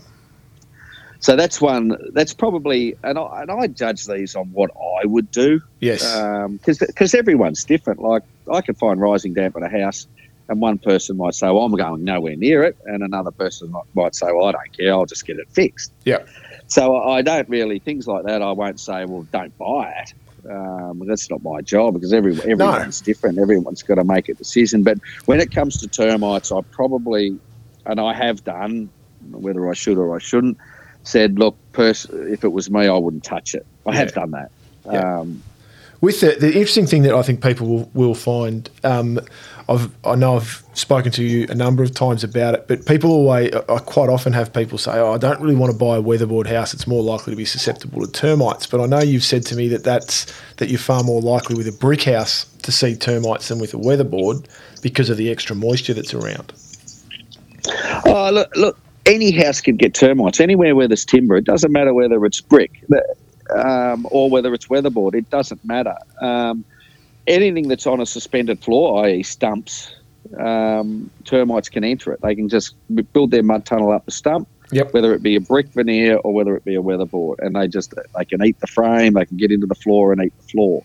So 1.20 1.36
that's 1.36 1.60
one. 1.60 1.98
That's 2.14 2.34
probably, 2.34 2.96
and 3.04 3.18
I, 3.18 3.42
and 3.42 3.52
I 3.52 3.68
judge 3.68 4.06
these 4.06 4.36
on 4.36 4.48
what 4.52 4.70
I 4.76 5.06
would 5.06 5.32
do. 5.32 5.62
Yes. 5.80 6.16
Um, 6.16 6.58
because 6.58 6.78
because 6.78 7.16
everyone's 7.16 7.64
different. 7.64 8.02
Like 8.02 8.24
I 8.52 8.62
could 8.62 8.78
find 8.78 9.00
rising 9.00 9.34
damp 9.34 9.56
in 9.56 9.64
a 9.64 9.70
house, 9.70 10.08
and 10.50 10.62
one 10.62 10.78
person 10.78 11.18
might 11.18 11.36
say, 11.36 11.48
"Well, 11.48 11.64
I'm 11.64 11.74
going 11.74 12.04
nowhere 12.04 12.36
near 12.36 12.64
it," 12.64 12.78
and 12.86 13.04
another 13.04 13.32
person 13.32 13.72
might, 13.72 13.84
might 13.94 14.16
say, 14.16 14.28
"Well, 14.32 14.46
I 14.46 14.52
don't 14.54 14.78
care. 14.78 14.94
I'll 14.94 15.06
just 15.06 15.26
get 15.26 15.38
it 15.38 15.48
fixed." 15.52 15.92
Yeah. 16.06 16.20
So 16.68 16.98
I 16.98 17.22
don't 17.22 17.48
really 17.50 17.80
things 17.80 18.08
like 18.08 18.26
that. 18.26 18.42
I 18.42 18.52
won't 18.52 18.80
say, 18.80 19.06
"Well, 19.06 19.28
don't 19.32 19.58
buy 19.58 19.94
it." 20.02 20.14
Um, 20.50 21.04
that's 21.06 21.30
not 21.30 21.44
my 21.44 21.62
job 21.62 21.96
because 21.96 22.14
every, 22.14 22.34
everyone's 22.50 23.02
different. 23.02 23.38
Everyone's 23.38 23.84
got 23.84 23.96
to 23.96 24.04
make 24.04 24.30
a 24.30 24.34
decision. 24.34 24.84
But 24.84 24.98
when 25.26 25.42
it 25.42 25.52
comes 25.52 25.78
to 25.78 25.88
termites, 25.88 26.52
I 26.52 26.62
probably, 26.72 27.38
and 27.86 28.00
I 28.00 28.14
have 28.14 28.44
done, 28.44 28.90
whether 29.32 29.70
I 29.70 29.74
should 29.74 29.98
or 29.98 30.16
I 30.16 30.20
shouldn't, 30.20 30.58
said, 31.04 31.38
look, 31.40 31.58
pers- 31.74 32.06
if 32.06 32.44
it 32.44 32.52
was 32.52 32.70
me, 32.70 32.88
I 32.88 32.98
wouldn't 32.98 33.24
touch 33.24 33.56
it. 33.56 33.66
I 33.86 33.96
have 33.96 34.14
done 34.14 34.32
that. 34.32 34.52
Yeah. 34.86 35.20
Um, 35.20 35.44
With 36.00 36.22
the, 36.22 36.36
the 36.40 36.54
interesting 36.54 36.86
thing 36.86 37.04
that 37.04 37.16
I 37.16 37.24
think 37.24 37.42
people 37.42 37.68
will, 37.68 37.92
will 37.94 38.16
find, 38.16 38.70
um, 38.84 39.20
I've, 39.68 39.90
I 40.06 40.16
know 40.16 40.36
I've 40.36 40.64
spoken 40.74 41.12
to 41.14 41.24
you 41.24 41.48
a 41.50 41.56
number 41.56 41.82
of 41.82 41.94
times 41.94 42.24
about 42.24 42.54
it, 42.54 42.68
but 42.68 42.86
people 42.86 43.12
always, 43.12 43.54
I 43.54 43.80
quite 43.80 44.10
often 44.10 44.32
have 44.34 44.54
people 44.54 44.78
say, 44.78 44.92
"Oh, 44.92 45.14
I 45.14 45.18
don't 45.18 45.42
really 45.42 45.56
want 45.56 45.72
to 45.72 45.78
buy 45.78 45.98
a 45.98 46.02
weatherboard 46.02 46.48
house; 46.48 46.74
it's 46.74 46.86
more 46.86 47.02
likely 47.02 47.34
to 47.34 47.38
be 47.38 47.46
susceptible 47.46 48.06
to 48.06 48.12
termites." 48.12 48.68
But 48.68 48.80
I 48.80 48.86
know 48.86 49.00
you've 49.00 49.24
said 49.24 49.44
to 49.48 49.56
me 49.56 49.68
that 49.70 49.84
that's 49.84 50.32
that 50.58 50.70
you're 50.70 50.80
far 50.80 51.04
more 51.04 51.22
likely 51.22 51.56
with 51.56 51.68
a 51.68 51.72
brick 51.72 52.04
house 52.04 52.46
to 52.62 52.72
see 52.72 52.96
termites 52.96 53.48
than 53.48 53.60
with 53.60 53.74
a 53.74 53.78
weatherboard 53.78 54.48
because 54.82 55.10
of 55.10 55.18
the 55.18 55.32
extra 55.32 55.56
moisture 55.56 55.96
that's 55.96 56.14
around. 56.14 56.54
oh, 58.06 58.30
look, 58.32 58.56
look, 58.56 58.78
any 59.08 59.32
house 59.32 59.62
can 59.62 59.76
get 59.76 59.96
termites. 59.96 60.40
Anywhere 60.40 60.76
where 60.76 60.88
there's 60.88 61.06
timber, 61.06 61.38
it 61.38 61.46
doesn't 61.46 61.72
matter 61.72 61.94
whether 61.94 62.24
it's 62.26 62.40
brick 62.40 62.84
um, 63.56 64.08
or 64.12 64.30
whether 64.30 64.54
it's 64.54 64.68
weatherboard. 64.68 65.16
It 65.16 65.30
doesn't 65.30 65.64
matter. 65.64 65.96
Um, 66.22 66.66
anything 67.26 67.68
that's 67.68 67.88
on 67.88 68.00
a 68.02 68.06
suspended 68.06 68.64
floor, 68.64 69.06
i.e., 69.06 69.24
stumps, 69.24 69.92
um, 70.40 71.10
termites 71.26 71.70
can 71.70 71.84
enter 71.84 72.12
it. 72.12 72.20
They 72.22 72.36
can 72.36 72.50
just 72.50 72.76
build 73.14 73.32
their 73.32 73.44
mud 73.44 73.66
tunnel 73.66 73.92
up 73.92 74.06
the 74.06 74.12
stump, 74.12 74.48
Yep. 74.72 74.94
whether 74.94 75.14
it 75.14 75.24
be 75.24 75.36
a 75.36 75.42
brick 75.42 75.68
veneer 75.74 76.18
or 76.18 76.34
whether 76.34 76.56
it 76.56 76.66
be 76.66 76.76
a 76.76 76.82
weatherboard, 76.82 77.38
and 77.40 77.56
they 77.56 77.68
just 77.68 77.94
they 78.18 78.26
can 78.26 78.44
eat 78.44 78.60
the 78.60 78.68
frame, 78.68 79.14
they 79.14 79.26
can 79.26 79.38
get 79.38 79.52
into 79.52 79.66
the 79.68 79.76
floor 79.76 80.12
and 80.12 80.22
eat 80.22 80.34
the 80.36 80.44
floor. 80.44 80.84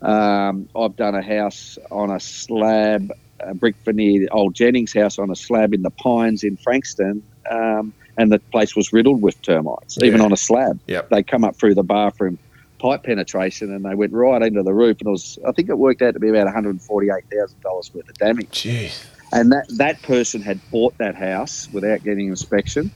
Um, 0.00 0.68
I've 0.76 0.94
done 0.94 1.16
a 1.16 1.22
house 1.22 1.76
on 1.90 2.10
a 2.12 2.20
slab, 2.20 3.10
a 3.40 3.54
brick 3.54 3.76
veneer, 3.84 4.28
old 4.32 4.54
Jennings 4.54 4.92
house 4.92 5.18
on 5.18 5.30
a 5.30 5.36
slab 5.36 5.72
in 5.74 5.82
the 5.82 5.90
Pines 5.90 6.42
in 6.44 6.56
Frankston, 6.56 7.22
um, 7.50 7.92
and 8.16 8.32
the 8.32 8.38
place 8.38 8.74
was 8.74 8.92
riddled 8.92 9.22
with 9.22 9.40
termites, 9.42 9.98
even 10.02 10.18
Yeah. 10.20 10.24
on 10.26 10.32
a 10.32 10.36
slab. 10.36 10.78
Yep. 10.86 11.10
They 11.10 11.22
come 11.22 11.44
up 11.44 11.56
through 11.56 11.74
the 11.74 11.82
bathroom 11.84 12.38
pipe 12.78 13.02
penetration 13.02 13.72
and 13.74 13.84
they 13.84 13.94
went 13.96 14.12
right 14.12 14.40
into 14.42 14.62
the 14.62 14.72
roof, 14.74 14.98
and 15.00 15.08
it 15.08 15.10
was 15.10 15.38
I 15.46 15.52
think 15.52 15.68
it 15.68 15.78
worked 15.78 16.00
out 16.02 16.14
to 16.14 16.20
be 16.20 16.28
about 16.28 16.44
one 16.44 16.54
hundred 16.54 16.80
forty-eight 16.82 17.24
thousand 17.32 17.60
dollars 17.60 17.90
worth 17.94 18.08
of 18.08 18.16
damage. 18.18 18.50
Jeez. 18.50 19.04
And 19.32 19.52
that 19.52 19.66
that 19.78 20.00
person 20.02 20.40
had 20.42 20.58
bought 20.70 20.96
that 20.98 21.14
house 21.14 21.68
without 21.72 22.02
getting 22.04 22.28
inspection, 22.28 22.90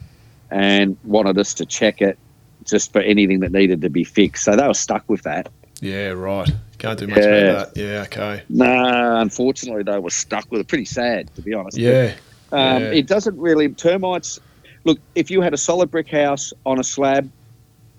and 0.50 0.96
wanted 1.04 1.38
us 1.38 1.54
to 1.54 1.66
check 1.66 2.00
it 2.00 2.18
just 2.64 2.92
for 2.92 3.00
anything 3.00 3.40
that 3.40 3.50
needed 3.52 3.80
to 3.82 3.90
be 3.90 4.04
fixed. 4.04 4.44
So 4.44 4.54
they 4.54 4.66
were 4.66 4.74
stuck 4.74 5.02
with 5.08 5.22
that. 5.22 5.48
Yeah. 5.80 6.10
Right. 6.10 6.48
Can't 6.82 6.98
do 6.98 7.06
much 7.06 7.18
Yeah. 7.18 7.24
about 7.24 7.74
that. 7.74 7.80
Yeah. 7.80 8.02
Okay. 8.02 8.42
No, 8.48 9.16
unfortunately, 9.20 9.84
they 9.84 10.00
were 10.00 10.10
stuck 10.10 10.50
with 10.50 10.62
it. 10.62 10.66
Pretty 10.66 10.84
sad, 10.84 11.32
to 11.36 11.42
be 11.42 11.54
honest. 11.54 11.78
Yeah. 11.78 12.14
Um, 12.50 12.82
Yeah. 12.82 12.90
It 12.90 13.06
doesn't 13.06 13.38
really 13.38 13.68
termites. 13.68 14.40
Look, 14.82 14.98
if 15.14 15.30
you 15.30 15.40
had 15.42 15.54
a 15.54 15.56
solid 15.56 15.92
brick 15.92 16.08
house 16.10 16.52
on 16.66 16.80
a 16.80 16.84
slab, 16.84 17.30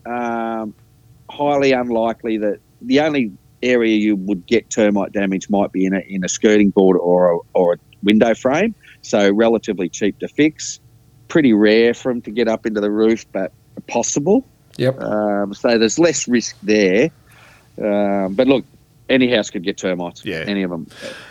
um, 0.06 0.74
highly 1.30 1.72
unlikely 1.72 2.38
that 2.40 2.60
the 2.82 3.00
only 3.00 3.32
area 3.62 3.96
you 3.96 4.18
would 4.18 4.46
get 4.46 4.70
termite 4.70 5.14
damage 5.14 5.50
might 5.50 5.72
be 5.72 5.86
in 5.86 5.94
a 5.94 6.02
in 6.10 6.26
a 6.26 6.28
skirting 6.28 6.70
board 6.72 6.98
or 7.00 7.36
a, 7.36 7.40
or 7.54 7.74
a 7.76 7.78
window 8.04 8.34
frame. 8.36 8.76
So 9.02 9.32
relatively 9.32 9.88
cheap 9.88 10.20
to 10.20 10.28
fix. 10.28 10.82
Pretty 11.30 11.54
rare 11.54 11.94
for 11.94 12.12
them 12.12 12.22
to 12.24 12.32
get 12.32 12.50
up 12.50 12.66
into 12.66 12.82
the 12.82 12.92
roof, 12.92 13.26
but 13.32 13.54
possible. 13.88 14.46
Yep. 14.76 15.02
Um, 15.02 15.54
so 15.54 15.78
there's 15.78 15.98
less 15.98 16.28
risk 16.28 16.58
there. 16.62 17.12
Um, 17.82 18.34
but 18.36 18.48
look, 18.48 18.66
any 19.10 19.34
house 19.34 19.50
could 19.50 19.64
get 19.64 19.78
termites. 19.78 20.24
Yeah. 20.26 20.44
Any 20.48 20.64
of 20.64 20.72
them. 20.72 20.88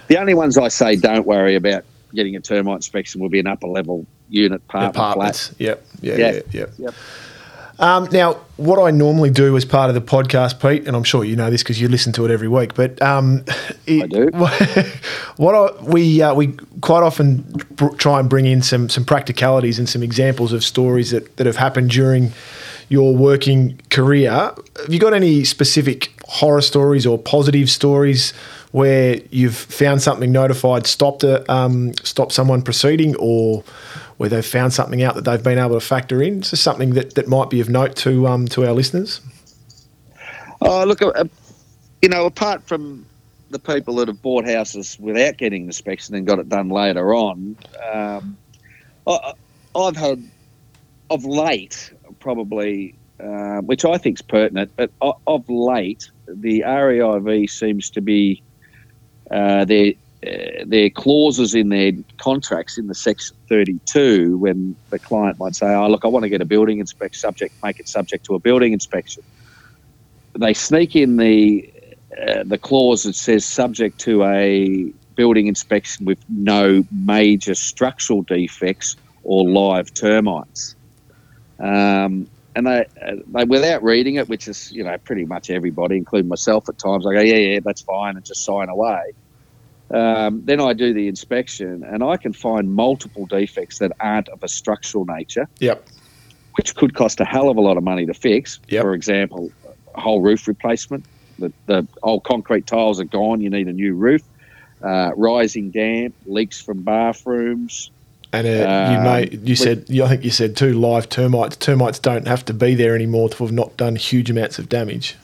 The 0.08 0.18
only 0.18 0.34
ones 0.34 0.58
I 0.58 0.68
say 0.68 0.96
don't 0.96 1.26
worry 1.26 1.54
about 1.54 1.84
getting 2.14 2.36
a 2.36 2.40
termite 2.40 2.76
inspection 2.76 3.20
will 3.20 3.30
be 3.30 3.40
an 3.40 3.46
upper 3.46 3.66
level 3.66 4.06
unit 4.28 4.62
apartment 4.68 5.14
flat. 5.14 5.52
Yep. 5.58 5.86
Yeah. 6.00 6.16
Yeah. 6.16 6.32
Yeah. 6.32 6.40
Yep. 6.52 6.70
Yep. 6.78 6.94
Um, 7.78 8.08
now, 8.12 8.34
what 8.58 8.78
I 8.78 8.90
normally 8.92 9.30
do 9.30 9.56
as 9.56 9.64
part 9.64 9.88
of 9.88 9.94
the 9.94 10.00
podcast, 10.00 10.60
Pete, 10.60 10.86
and 10.86 10.94
I'm 10.94 11.02
sure 11.02 11.24
you 11.24 11.34
know 11.34 11.50
this 11.50 11.62
because 11.62 11.80
you 11.80 11.88
listen 11.88 12.12
to 12.12 12.24
it 12.24 12.30
every 12.30 12.46
week, 12.46 12.74
but 12.74 13.00
um, 13.02 13.44
it, 13.86 14.04
I 14.04 14.06
do. 14.06 14.28
what 15.36 15.54
I, 15.54 15.82
we 15.82 16.22
uh, 16.22 16.32
we 16.32 16.52
quite 16.80 17.02
often 17.02 17.38
br- 17.70 17.94
try 17.96 18.20
and 18.20 18.28
bring 18.28 18.46
in 18.46 18.62
some 18.62 18.88
some 18.88 19.04
practicalities 19.04 19.80
and 19.80 19.88
some 19.88 20.02
examples 20.02 20.52
of 20.52 20.62
stories 20.62 21.10
that, 21.10 21.36
that 21.38 21.46
have 21.46 21.56
happened 21.56 21.90
during 21.90 22.32
your 22.88 23.16
working 23.16 23.80
career. 23.90 24.30
Have 24.30 24.90
you 24.90 25.00
got 25.00 25.14
any 25.14 25.42
specific 25.42 26.11
horror 26.32 26.62
stories 26.62 27.04
or 27.04 27.18
positive 27.18 27.68
stories 27.68 28.32
where 28.70 29.20
you've 29.30 29.54
found 29.54 30.00
something 30.00 30.32
notified, 30.32 30.86
stopped 30.86 31.22
a, 31.22 31.52
um, 31.52 31.92
stopped 32.02 32.32
someone 32.32 32.62
proceeding, 32.62 33.14
or 33.16 33.62
where 34.16 34.30
they've 34.30 34.46
found 34.46 34.72
something 34.72 35.02
out 35.02 35.14
that 35.14 35.26
they've 35.26 35.42
been 35.42 35.58
able 35.58 35.78
to 35.78 35.86
factor 35.86 36.22
in? 36.22 36.40
Is 36.40 36.52
this 36.52 36.60
something 36.60 36.94
that, 36.94 37.16
that 37.16 37.28
might 37.28 37.50
be 37.50 37.60
of 37.60 37.68
note 37.68 37.96
to 37.96 38.26
um, 38.26 38.48
to 38.48 38.66
our 38.66 38.72
listeners? 38.72 39.20
Oh, 40.62 40.84
look, 40.84 41.02
uh, 41.02 41.24
you 42.00 42.08
know, 42.08 42.24
apart 42.24 42.62
from 42.62 43.04
the 43.50 43.58
people 43.58 43.96
that 43.96 44.08
have 44.08 44.22
bought 44.22 44.46
houses 44.46 44.98
without 44.98 45.36
getting 45.36 45.64
the 45.64 45.66
inspection 45.66 46.14
and 46.14 46.26
got 46.26 46.38
it 46.38 46.48
done 46.48 46.70
later 46.70 47.14
on, 47.14 47.56
um, 47.92 48.38
I, 49.06 49.34
I've 49.76 49.96
had 49.96 50.22
of 51.10 51.26
late 51.26 51.92
probably, 52.20 52.94
uh, 53.20 53.60
which 53.60 53.84
I 53.84 53.98
think 53.98 54.18
is 54.18 54.22
pertinent, 54.22 54.70
but 54.76 54.90
of 55.26 55.48
late 55.50 56.10
the 56.34 56.60
REIV 56.66 57.50
seems 57.50 57.90
to 57.90 58.00
be 58.00 58.42
uh, 59.30 59.64
their 59.64 59.92
uh, 60.24 60.64
their 60.66 60.88
clauses 60.88 61.54
in 61.54 61.68
their 61.68 61.92
contracts 62.18 62.78
in 62.78 62.86
the 62.86 62.94
section 62.94 63.36
32 63.48 64.38
when 64.38 64.76
the 64.90 64.98
client 64.98 65.38
might 65.38 65.56
say, 65.56 65.66
"Oh, 65.66 65.88
look, 65.88 66.04
I 66.04 66.08
want 66.08 66.22
to 66.22 66.28
get 66.28 66.40
a 66.40 66.44
building 66.44 66.78
inspection 66.78 67.18
subject, 67.18 67.54
make 67.62 67.80
it 67.80 67.88
subject 67.88 68.24
to 68.26 68.34
a 68.34 68.38
building 68.38 68.72
inspection." 68.72 69.22
They 70.38 70.54
sneak 70.54 70.94
in 70.94 71.16
the 71.16 71.72
uh, 72.20 72.44
the 72.44 72.58
clause 72.58 73.02
that 73.04 73.14
says 73.14 73.44
subject 73.44 73.98
to 74.00 74.24
a 74.24 74.92
building 75.16 75.46
inspection 75.46 76.06
with 76.06 76.18
no 76.28 76.84
major 76.90 77.54
structural 77.54 78.22
defects 78.22 78.96
or 79.24 79.48
live 79.48 79.92
termites. 79.94 80.74
Um, 81.58 82.28
and 82.54 82.66
they, 82.66 82.84
uh, 83.00 83.16
they, 83.26 83.44
without 83.44 83.82
reading 83.82 84.16
it, 84.16 84.28
which 84.28 84.48
is 84.48 84.70
you 84.72 84.84
know 84.84 84.96
pretty 84.98 85.24
much 85.24 85.50
everybody, 85.50 85.96
including 85.96 86.28
myself 86.28 86.68
at 86.68 86.78
times, 86.78 87.06
I 87.06 87.14
go, 87.14 87.20
yeah, 87.20 87.36
yeah, 87.36 87.60
that's 87.64 87.80
fine, 87.82 88.16
and 88.16 88.24
just 88.24 88.44
sign 88.44 88.68
away. 88.68 89.12
Um, 89.90 90.42
then 90.44 90.60
I 90.60 90.72
do 90.72 90.94
the 90.94 91.08
inspection, 91.08 91.84
and 91.84 92.02
I 92.02 92.16
can 92.16 92.32
find 92.32 92.72
multiple 92.74 93.26
defects 93.26 93.78
that 93.78 93.92
aren't 94.00 94.28
of 94.30 94.42
a 94.42 94.48
structural 94.48 95.04
nature, 95.04 95.48
Yep. 95.60 95.86
which 96.56 96.74
could 96.74 96.94
cost 96.94 97.20
a 97.20 97.24
hell 97.24 97.50
of 97.50 97.56
a 97.58 97.60
lot 97.60 97.76
of 97.76 97.84
money 97.84 98.06
to 98.06 98.14
fix. 98.14 98.58
Yep. 98.68 98.82
For 98.82 98.94
example, 98.94 99.52
a 99.94 100.00
whole 100.00 100.22
roof 100.22 100.48
replacement. 100.48 101.04
The, 101.38 101.52
the 101.66 101.86
old 102.02 102.24
concrete 102.24 102.66
tiles 102.66 103.00
are 103.00 103.04
gone. 103.04 103.40
You 103.42 103.50
need 103.50 103.68
a 103.68 103.72
new 103.72 103.94
roof. 103.94 104.22
Uh, 104.82 105.12
rising 105.16 105.70
damp, 105.70 106.14
leaks 106.26 106.60
from 106.60 106.82
bathrooms. 106.82 107.90
And 108.32 108.46
uh, 108.46 108.50
you 108.50 108.98
Um, 108.98 109.04
may 109.04 109.28
you 109.42 109.54
said 109.56 109.86
I 109.90 110.08
think 110.08 110.24
you 110.24 110.30
said 110.30 110.56
too 110.56 110.72
live 110.72 111.08
termites. 111.08 111.56
Termites 111.56 111.98
don't 111.98 112.26
have 112.26 112.44
to 112.46 112.54
be 112.54 112.74
there 112.74 112.94
anymore 112.94 113.28
to 113.28 113.44
have 113.44 113.52
not 113.52 113.76
done 113.76 113.96
huge 113.96 114.30
amounts 114.30 114.58
of 114.58 114.68
damage. 114.68 115.16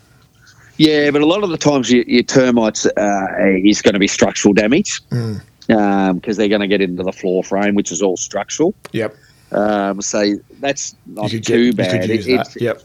Yeah, 0.77 1.11
but 1.11 1.23
a 1.23 1.27
lot 1.27 1.43
of 1.43 1.51
the 1.51 1.57
times 1.59 1.91
your, 1.91 2.05
your 2.05 2.23
termites 2.23 2.87
uh, 2.87 3.27
is 3.65 3.83
going 3.83 3.95
to 3.95 3.99
be 3.99 4.07
structural 4.07 4.55
damage 4.55 5.01
Mm. 5.11 6.15
because 6.15 6.37
they're 6.37 6.49
going 6.49 6.61
to 6.61 6.69
get 6.69 6.81
into 6.81 7.03
the 7.03 7.13
floor 7.13 7.43
frame, 7.43 7.75
which 7.75 7.91
is 7.91 8.01
all 8.01 8.17
structural. 8.17 8.75
Yep. 8.93 9.17
Um, 9.51 10.01
so 10.03 10.35
that's 10.61 10.95
not 11.07 11.33
you 11.33 11.41
too 11.41 11.73
get, 11.73 11.77
bad. 11.91 12.09
You 12.09 12.15
It- 12.15 12.27
that. 12.37 12.61
Yep. 12.61 12.83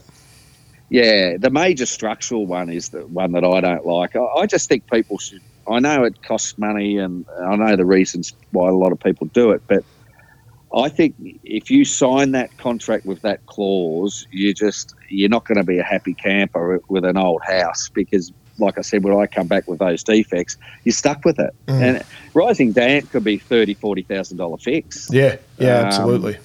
Yeah, 0.90 1.36
the 1.38 1.50
major 1.50 1.86
structural 1.86 2.46
one 2.46 2.68
is 2.70 2.90
the 2.90 3.06
one 3.06 3.32
that 3.32 3.44
I 3.44 3.60
don't 3.60 3.86
like. 3.86 4.14
I, 4.16 4.24
I 4.24 4.46
just 4.46 4.68
think 4.68 4.88
people 4.90 5.18
should. 5.18 5.40
I 5.68 5.78
know 5.80 6.04
it 6.04 6.22
costs 6.22 6.58
money, 6.58 6.98
and 6.98 7.24
I 7.42 7.56
know 7.56 7.74
the 7.74 7.86
reasons 7.86 8.34
why 8.52 8.68
a 8.68 8.72
lot 8.74 8.92
of 8.92 9.00
people 9.00 9.26
do 9.32 9.50
it, 9.52 9.62
but 9.66 9.82
I 10.74 10.88
think 10.88 11.14
if 11.44 11.70
you 11.70 11.84
sign 11.84 12.32
that 12.32 12.56
contract 12.58 13.06
with 13.06 13.22
that 13.22 13.46
clause, 13.46 14.26
you 14.30 14.52
just 14.52 14.94
you're 15.08 15.28
not 15.28 15.44
going 15.44 15.58
to 15.58 15.64
be 15.64 15.78
a 15.78 15.84
happy 15.84 16.14
camper 16.14 16.80
with 16.88 17.04
an 17.04 17.16
old 17.16 17.42
house 17.42 17.88
because, 17.88 18.32
like 18.58 18.76
I 18.78 18.82
said, 18.82 19.04
when 19.04 19.16
I 19.16 19.26
come 19.26 19.46
back 19.46 19.68
with 19.68 19.78
those 19.78 20.02
defects, 20.02 20.56
you're 20.84 20.92
stuck 20.92 21.24
with 21.24 21.38
it. 21.38 21.54
Mm. 21.66 21.82
And 21.82 22.04
rising 22.34 22.72
damp 22.72 23.10
could 23.10 23.24
be 23.24 23.38
thirty, 23.38 23.74
forty 23.74 24.02
thousand 24.02 24.38
dollar 24.38 24.56
fix. 24.56 25.08
Yeah. 25.12 25.36
Yeah. 25.58 25.78
Um, 25.78 25.86
absolutely. 25.86 26.38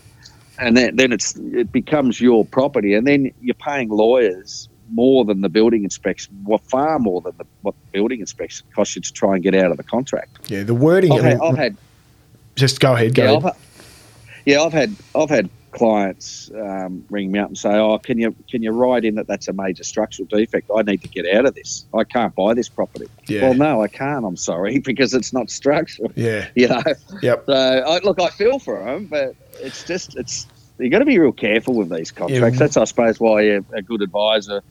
and 0.60 0.78
then, 0.78 0.96
then 0.96 1.12
it's 1.12 1.36
it 1.36 1.72
becomes 1.72 2.22
your 2.22 2.46
property, 2.46 2.94
and 2.94 3.08
then 3.08 3.32
you're 3.42 3.56
paying 3.56 3.90
lawyers 3.90 4.70
more 4.92 5.24
than 5.24 5.42
the 5.42 5.50
building 5.50 5.84
inspection, 5.84 6.36
well, 6.44 6.58
far 6.58 6.98
more 7.00 7.22
than 7.22 7.34
the, 7.38 7.46
what 7.62 7.76
the 7.76 7.98
building 8.00 8.20
inspection 8.20 8.66
costs 8.76 8.96
you 8.96 9.02
to 9.02 9.14
try 9.14 9.36
and 9.36 9.44
get 9.44 9.54
out 9.54 9.72
of 9.72 9.78
the 9.78 9.84
contract. 9.84 10.50
Yeah, 10.50 10.64
the 10.64 10.74
wording. 10.74 11.12
I've 11.12 11.24
had, 11.24 11.40
I've 11.42 11.58
had 11.58 11.78
just 12.56 12.80
go 12.80 12.94
ahead. 12.94 13.16
Go 13.16 13.24
yeah, 13.24 13.30
ahead. 13.38 13.46
I've, 13.46 13.69
yeah, 14.50 14.64
I've 14.64 14.74
had 14.74 14.96
I've 15.16 15.30
had 15.30 15.50
clients 15.72 16.50
um, 16.56 17.06
ring 17.12 17.32
me 17.32 17.38
up 17.38 17.50
and 17.50 17.58
say, 17.58 17.76
"Oh, 17.76 18.00
can 18.00 18.18
you 18.18 18.36
can 18.50 18.64
you 18.64 18.72
write 18.72 19.06
in 19.06 19.14
that 19.16 19.28
that's 19.28 19.48
a 19.48 19.54
major 19.54 19.84
structural 19.84 20.28
defect? 20.28 20.72
I 20.76 20.82
need 20.82 21.04
to 21.04 21.08
get 21.08 21.32
out 21.32 21.46
of 21.46 21.54
this. 21.54 21.86
I 21.94 22.04
can't 22.04 22.34
buy 22.34 22.56
this 22.56 22.68
property." 22.68 23.08
Yeah. 23.28 23.44
Well, 23.44 23.54
no, 23.54 23.84
I 23.84 23.88
can't. 23.88 24.26
I'm 24.26 24.38
sorry 24.38 24.80
because 24.92 25.14
it's 25.14 25.32
not 25.34 25.52
structural. 25.52 26.12
Yeah. 26.16 26.48
You 26.56 26.68
know. 26.68 26.82
Yep. 27.22 27.44
So 27.46 27.54
I, 27.54 28.00
look, 28.00 28.20
I 28.20 28.30
feel 28.30 28.60
for 28.60 28.84
them, 28.84 29.06
but 29.06 29.36
it's 29.62 29.84
just 29.84 30.18
it's 30.18 30.48
you 30.80 30.90
got 30.90 31.00
to 31.00 31.06
be 31.06 31.20
real 31.20 31.32
careful 31.32 31.76
with 31.76 31.90
these 31.90 32.12
contracts. 32.12 32.56
Yeah. 32.56 32.66
That's 32.66 32.76
I 32.76 32.86
suppose 32.86 33.20
why 33.20 33.42
a, 33.44 33.62
a 33.74 33.82
good 33.82 34.02
advisor, 34.02 34.62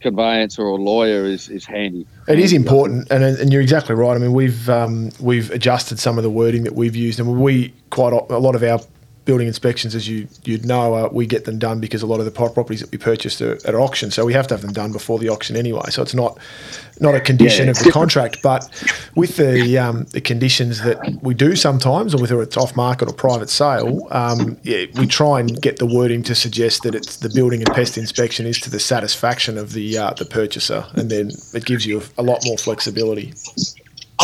conveyancer, 0.00 0.62
or 0.62 0.78
lawyer 0.78 1.24
is 1.24 1.48
is 1.48 1.64
handy. 1.64 2.06
It 2.28 2.38
is 2.38 2.52
important, 2.52 3.10
and 3.10 3.24
and 3.24 3.50
you're 3.50 3.62
exactly 3.62 3.94
right. 3.94 4.14
I 4.14 4.18
mean, 4.18 4.34
we've 4.34 4.68
um, 4.68 5.10
we've 5.20 5.50
adjusted 5.50 5.98
some 5.98 6.18
of 6.18 6.22
the 6.22 6.30
wording 6.30 6.64
that 6.64 6.74
we've 6.74 6.96
used, 6.96 7.18
and 7.18 7.40
we 7.40 7.72
quite 7.90 8.12
a 8.12 8.38
lot 8.38 8.54
of 8.54 8.62
our 8.62 8.80
building 9.24 9.46
inspections, 9.46 9.94
as 9.94 10.08
you 10.08 10.28
you'd 10.44 10.64
know, 10.64 10.94
uh, 10.94 11.08
we 11.12 11.26
get 11.26 11.44
them 11.44 11.58
done 11.58 11.80
because 11.80 12.02
a 12.02 12.06
lot 12.06 12.18
of 12.18 12.24
the 12.24 12.30
properties 12.30 12.80
that 12.80 12.90
we 12.90 12.98
purchased 12.98 13.40
are 13.40 13.54
at 13.66 13.74
auction, 13.74 14.10
so 14.10 14.24
we 14.24 14.32
have 14.32 14.46
to 14.48 14.54
have 14.54 14.62
them 14.62 14.72
done 14.72 14.92
before 14.92 15.18
the 15.18 15.28
auction 15.28 15.56
anyway. 15.56 15.90
So 15.90 16.02
it's 16.02 16.14
not 16.14 16.38
not 17.00 17.14
a 17.14 17.20
condition 17.20 17.66
Yeah, 17.66 17.72
of 17.72 17.78
the 17.78 17.90
contract, 17.90 18.42
but 18.42 18.68
with 19.14 19.36
the 19.36 19.78
um, 19.78 20.04
the 20.12 20.20
conditions 20.20 20.82
that 20.82 20.98
we 21.22 21.34
do 21.34 21.56
sometimes, 21.56 22.14
or 22.14 22.20
whether 22.20 22.42
it's 22.42 22.56
off 22.56 22.74
market 22.76 23.08
or 23.08 23.12
private 23.12 23.50
sale, 23.50 24.06
um, 24.10 24.56
yeah, 24.62 24.86
we 24.98 25.06
try 25.06 25.40
and 25.40 25.60
get 25.60 25.78
the 25.78 25.86
wording 25.86 26.22
to 26.24 26.34
suggest 26.34 26.82
that 26.82 26.94
it's 26.94 27.16
the 27.16 27.30
building 27.30 27.60
and 27.60 27.72
pest 27.74 27.96
inspection 27.98 28.46
is 28.46 28.58
to 28.60 28.70
the 28.70 28.80
satisfaction 28.80 29.58
of 29.58 29.72
the 29.72 29.98
uh, 29.98 30.12
the 30.14 30.24
purchaser, 30.24 30.84
and 30.94 31.10
then 31.10 31.30
it 31.54 31.64
gives 31.64 31.86
you 31.86 32.02
a 32.18 32.22
lot 32.22 32.40
more 32.44 32.58
flexibility. 32.58 33.32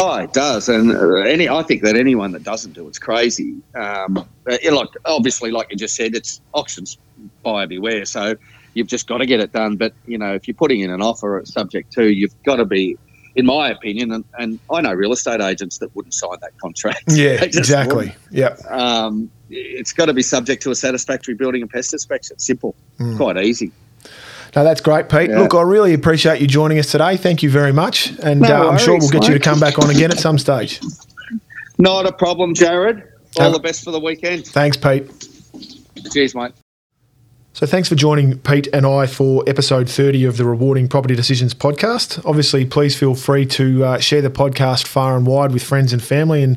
Oh, 0.00 0.16
it 0.16 0.32
does, 0.32 0.68
and 0.68 0.92
uh, 0.92 1.14
any 1.16 1.48
I 1.48 1.62
think 1.62 1.82
that 1.82 1.96
anyone 1.96 2.32
that 2.32 2.44
doesn't 2.44 2.72
do 2.72 2.86
it's 2.88 2.98
crazy. 2.98 3.56
Um, 3.74 4.28
yeah, 4.62 4.70
like 4.70 4.88
obviously, 5.04 5.50
like 5.50 5.68
you 5.70 5.76
just 5.76 5.94
said, 5.96 6.14
it's 6.14 6.40
auctions 6.54 6.98
buyer 7.42 7.66
beware. 7.66 8.04
So 8.04 8.36
you've 8.74 8.86
just 8.86 9.06
got 9.08 9.18
to 9.18 9.26
get 9.26 9.40
it 9.40 9.52
done. 9.52 9.76
But 9.76 9.92
you 10.06 10.18
know, 10.18 10.34
if 10.34 10.46
you're 10.46 10.54
putting 10.54 10.80
in 10.80 10.90
an 10.90 11.02
offer 11.02 11.38
at 11.38 11.48
subject 11.48 11.92
to, 11.94 12.08
you've 12.12 12.34
got 12.44 12.56
to 12.56 12.64
be, 12.64 12.96
in 13.34 13.44
my 13.46 13.70
opinion, 13.70 14.12
and, 14.12 14.24
and 14.38 14.60
I 14.72 14.80
know 14.82 14.92
real 14.92 15.12
estate 15.12 15.40
agents 15.40 15.78
that 15.78 15.94
wouldn't 15.96 16.14
sign 16.14 16.36
that 16.42 16.56
contract. 16.58 17.04
Yeah, 17.08 17.42
exactly. 17.42 18.14
Wouldn't. 18.30 18.60
Um, 18.70 19.30
it's 19.50 19.92
got 19.92 20.06
to 20.06 20.12
be 20.14 20.22
subject 20.22 20.62
to 20.64 20.70
a 20.70 20.74
satisfactory 20.74 21.34
building 21.34 21.62
and 21.62 21.70
pest 21.70 21.92
inspection. 21.92 22.38
Simple, 22.38 22.74
Hmm. 22.98 23.16
quite 23.16 23.38
easy. 23.38 23.72
No, 24.58 24.64
that's 24.64 24.80
great, 24.80 25.08
Pete. 25.08 25.30
Yeah. 25.30 25.38
Look, 25.38 25.54
I 25.54 25.62
really 25.62 25.94
appreciate 25.94 26.40
you 26.40 26.48
joining 26.48 26.80
us 26.80 26.90
today. 26.90 27.16
Thank 27.16 27.44
you 27.44 27.48
very 27.48 27.72
much, 27.72 28.12
and 28.24 28.40
No 28.40 28.66
uh, 28.66 28.70
I'm 28.70 28.78
sure 28.78 28.98
we'll 28.98 29.08
get 29.08 29.28
you 29.28 29.34
to 29.34 29.38
come 29.38 29.60
back 29.60 29.78
on 29.78 29.88
again 29.88 30.10
at 30.10 30.18
some 30.18 30.36
stage. 30.36 30.80
Not 31.78 32.06
a 32.06 32.12
problem, 32.12 32.54
Jarrod. 32.54 33.06
All 33.38 33.52
the 33.52 33.60
best 33.60 33.84
for 33.84 33.92
the 33.92 34.00
weekend. 34.00 34.48
Thanks, 34.48 34.76
Pete. 34.76 35.08
Cheers, 36.10 36.34
mate. 36.34 36.54
So 37.58 37.66
thanks 37.66 37.88
for 37.88 37.96
joining 37.96 38.38
Pete 38.38 38.68
and 38.72 38.86
I 38.86 39.08
for 39.08 39.42
episode 39.48 39.90
30 39.90 40.26
of 40.26 40.36
the 40.36 40.44
Rewarding 40.44 40.86
Property 40.86 41.16
Decisions 41.16 41.54
podcast. 41.54 42.24
Obviously, 42.24 42.64
please 42.64 42.96
feel 42.96 43.16
free 43.16 43.46
to 43.46 43.84
uh, 43.84 43.98
share 43.98 44.22
the 44.22 44.30
podcast 44.30 44.86
far 44.86 45.16
and 45.16 45.26
wide 45.26 45.50
with 45.50 45.64
friends 45.64 45.92
and 45.92 46.00
family 46.00 46.44
and 46.44 46.56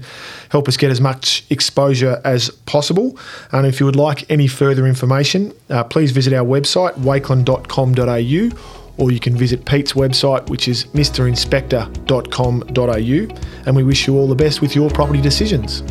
help 0.49 0.67
us 0.67 0.77
get 0.77 0.91
as 0.91 1.01
much 1.01 1.43
exposure 1.49 2.21
as 2.23 2.51
possible. 2.67 3.17
And 3.51 3.65
if 3.65 3.79
you 3.79 3.87
would 3.87 3.95
like 3.95 4.29
any 4.29 4.45
further 4.45 4.85
information, 4.85 5.55
uh, 5.71 5.85
please 5.85 6.11
visit 6.11 6.33
our 6.33 6.45
website, 6.45 6.93
wakelin.com.au, 6.93 9.03
or 9.03 9.11
you 9.11 9.19
can 9.19 9.35
visit 9.35 9.65
Pete's 9.65 9.93
website, 9.93 10.51
which 10.51 10.67
is 10.67 10.85
mrinspector.com.au. 10.93 13.65
And 13.65 13.75
we 13.75 13.81
wish 13.81 14.05
you 14.05 14.19
all 14.19 14.27
the 14.27 14.35
best 14.35 14.61
with 14.61 14.75
your 14.75 14.91
property 14.91 15.19
decisions. 15.19 15.81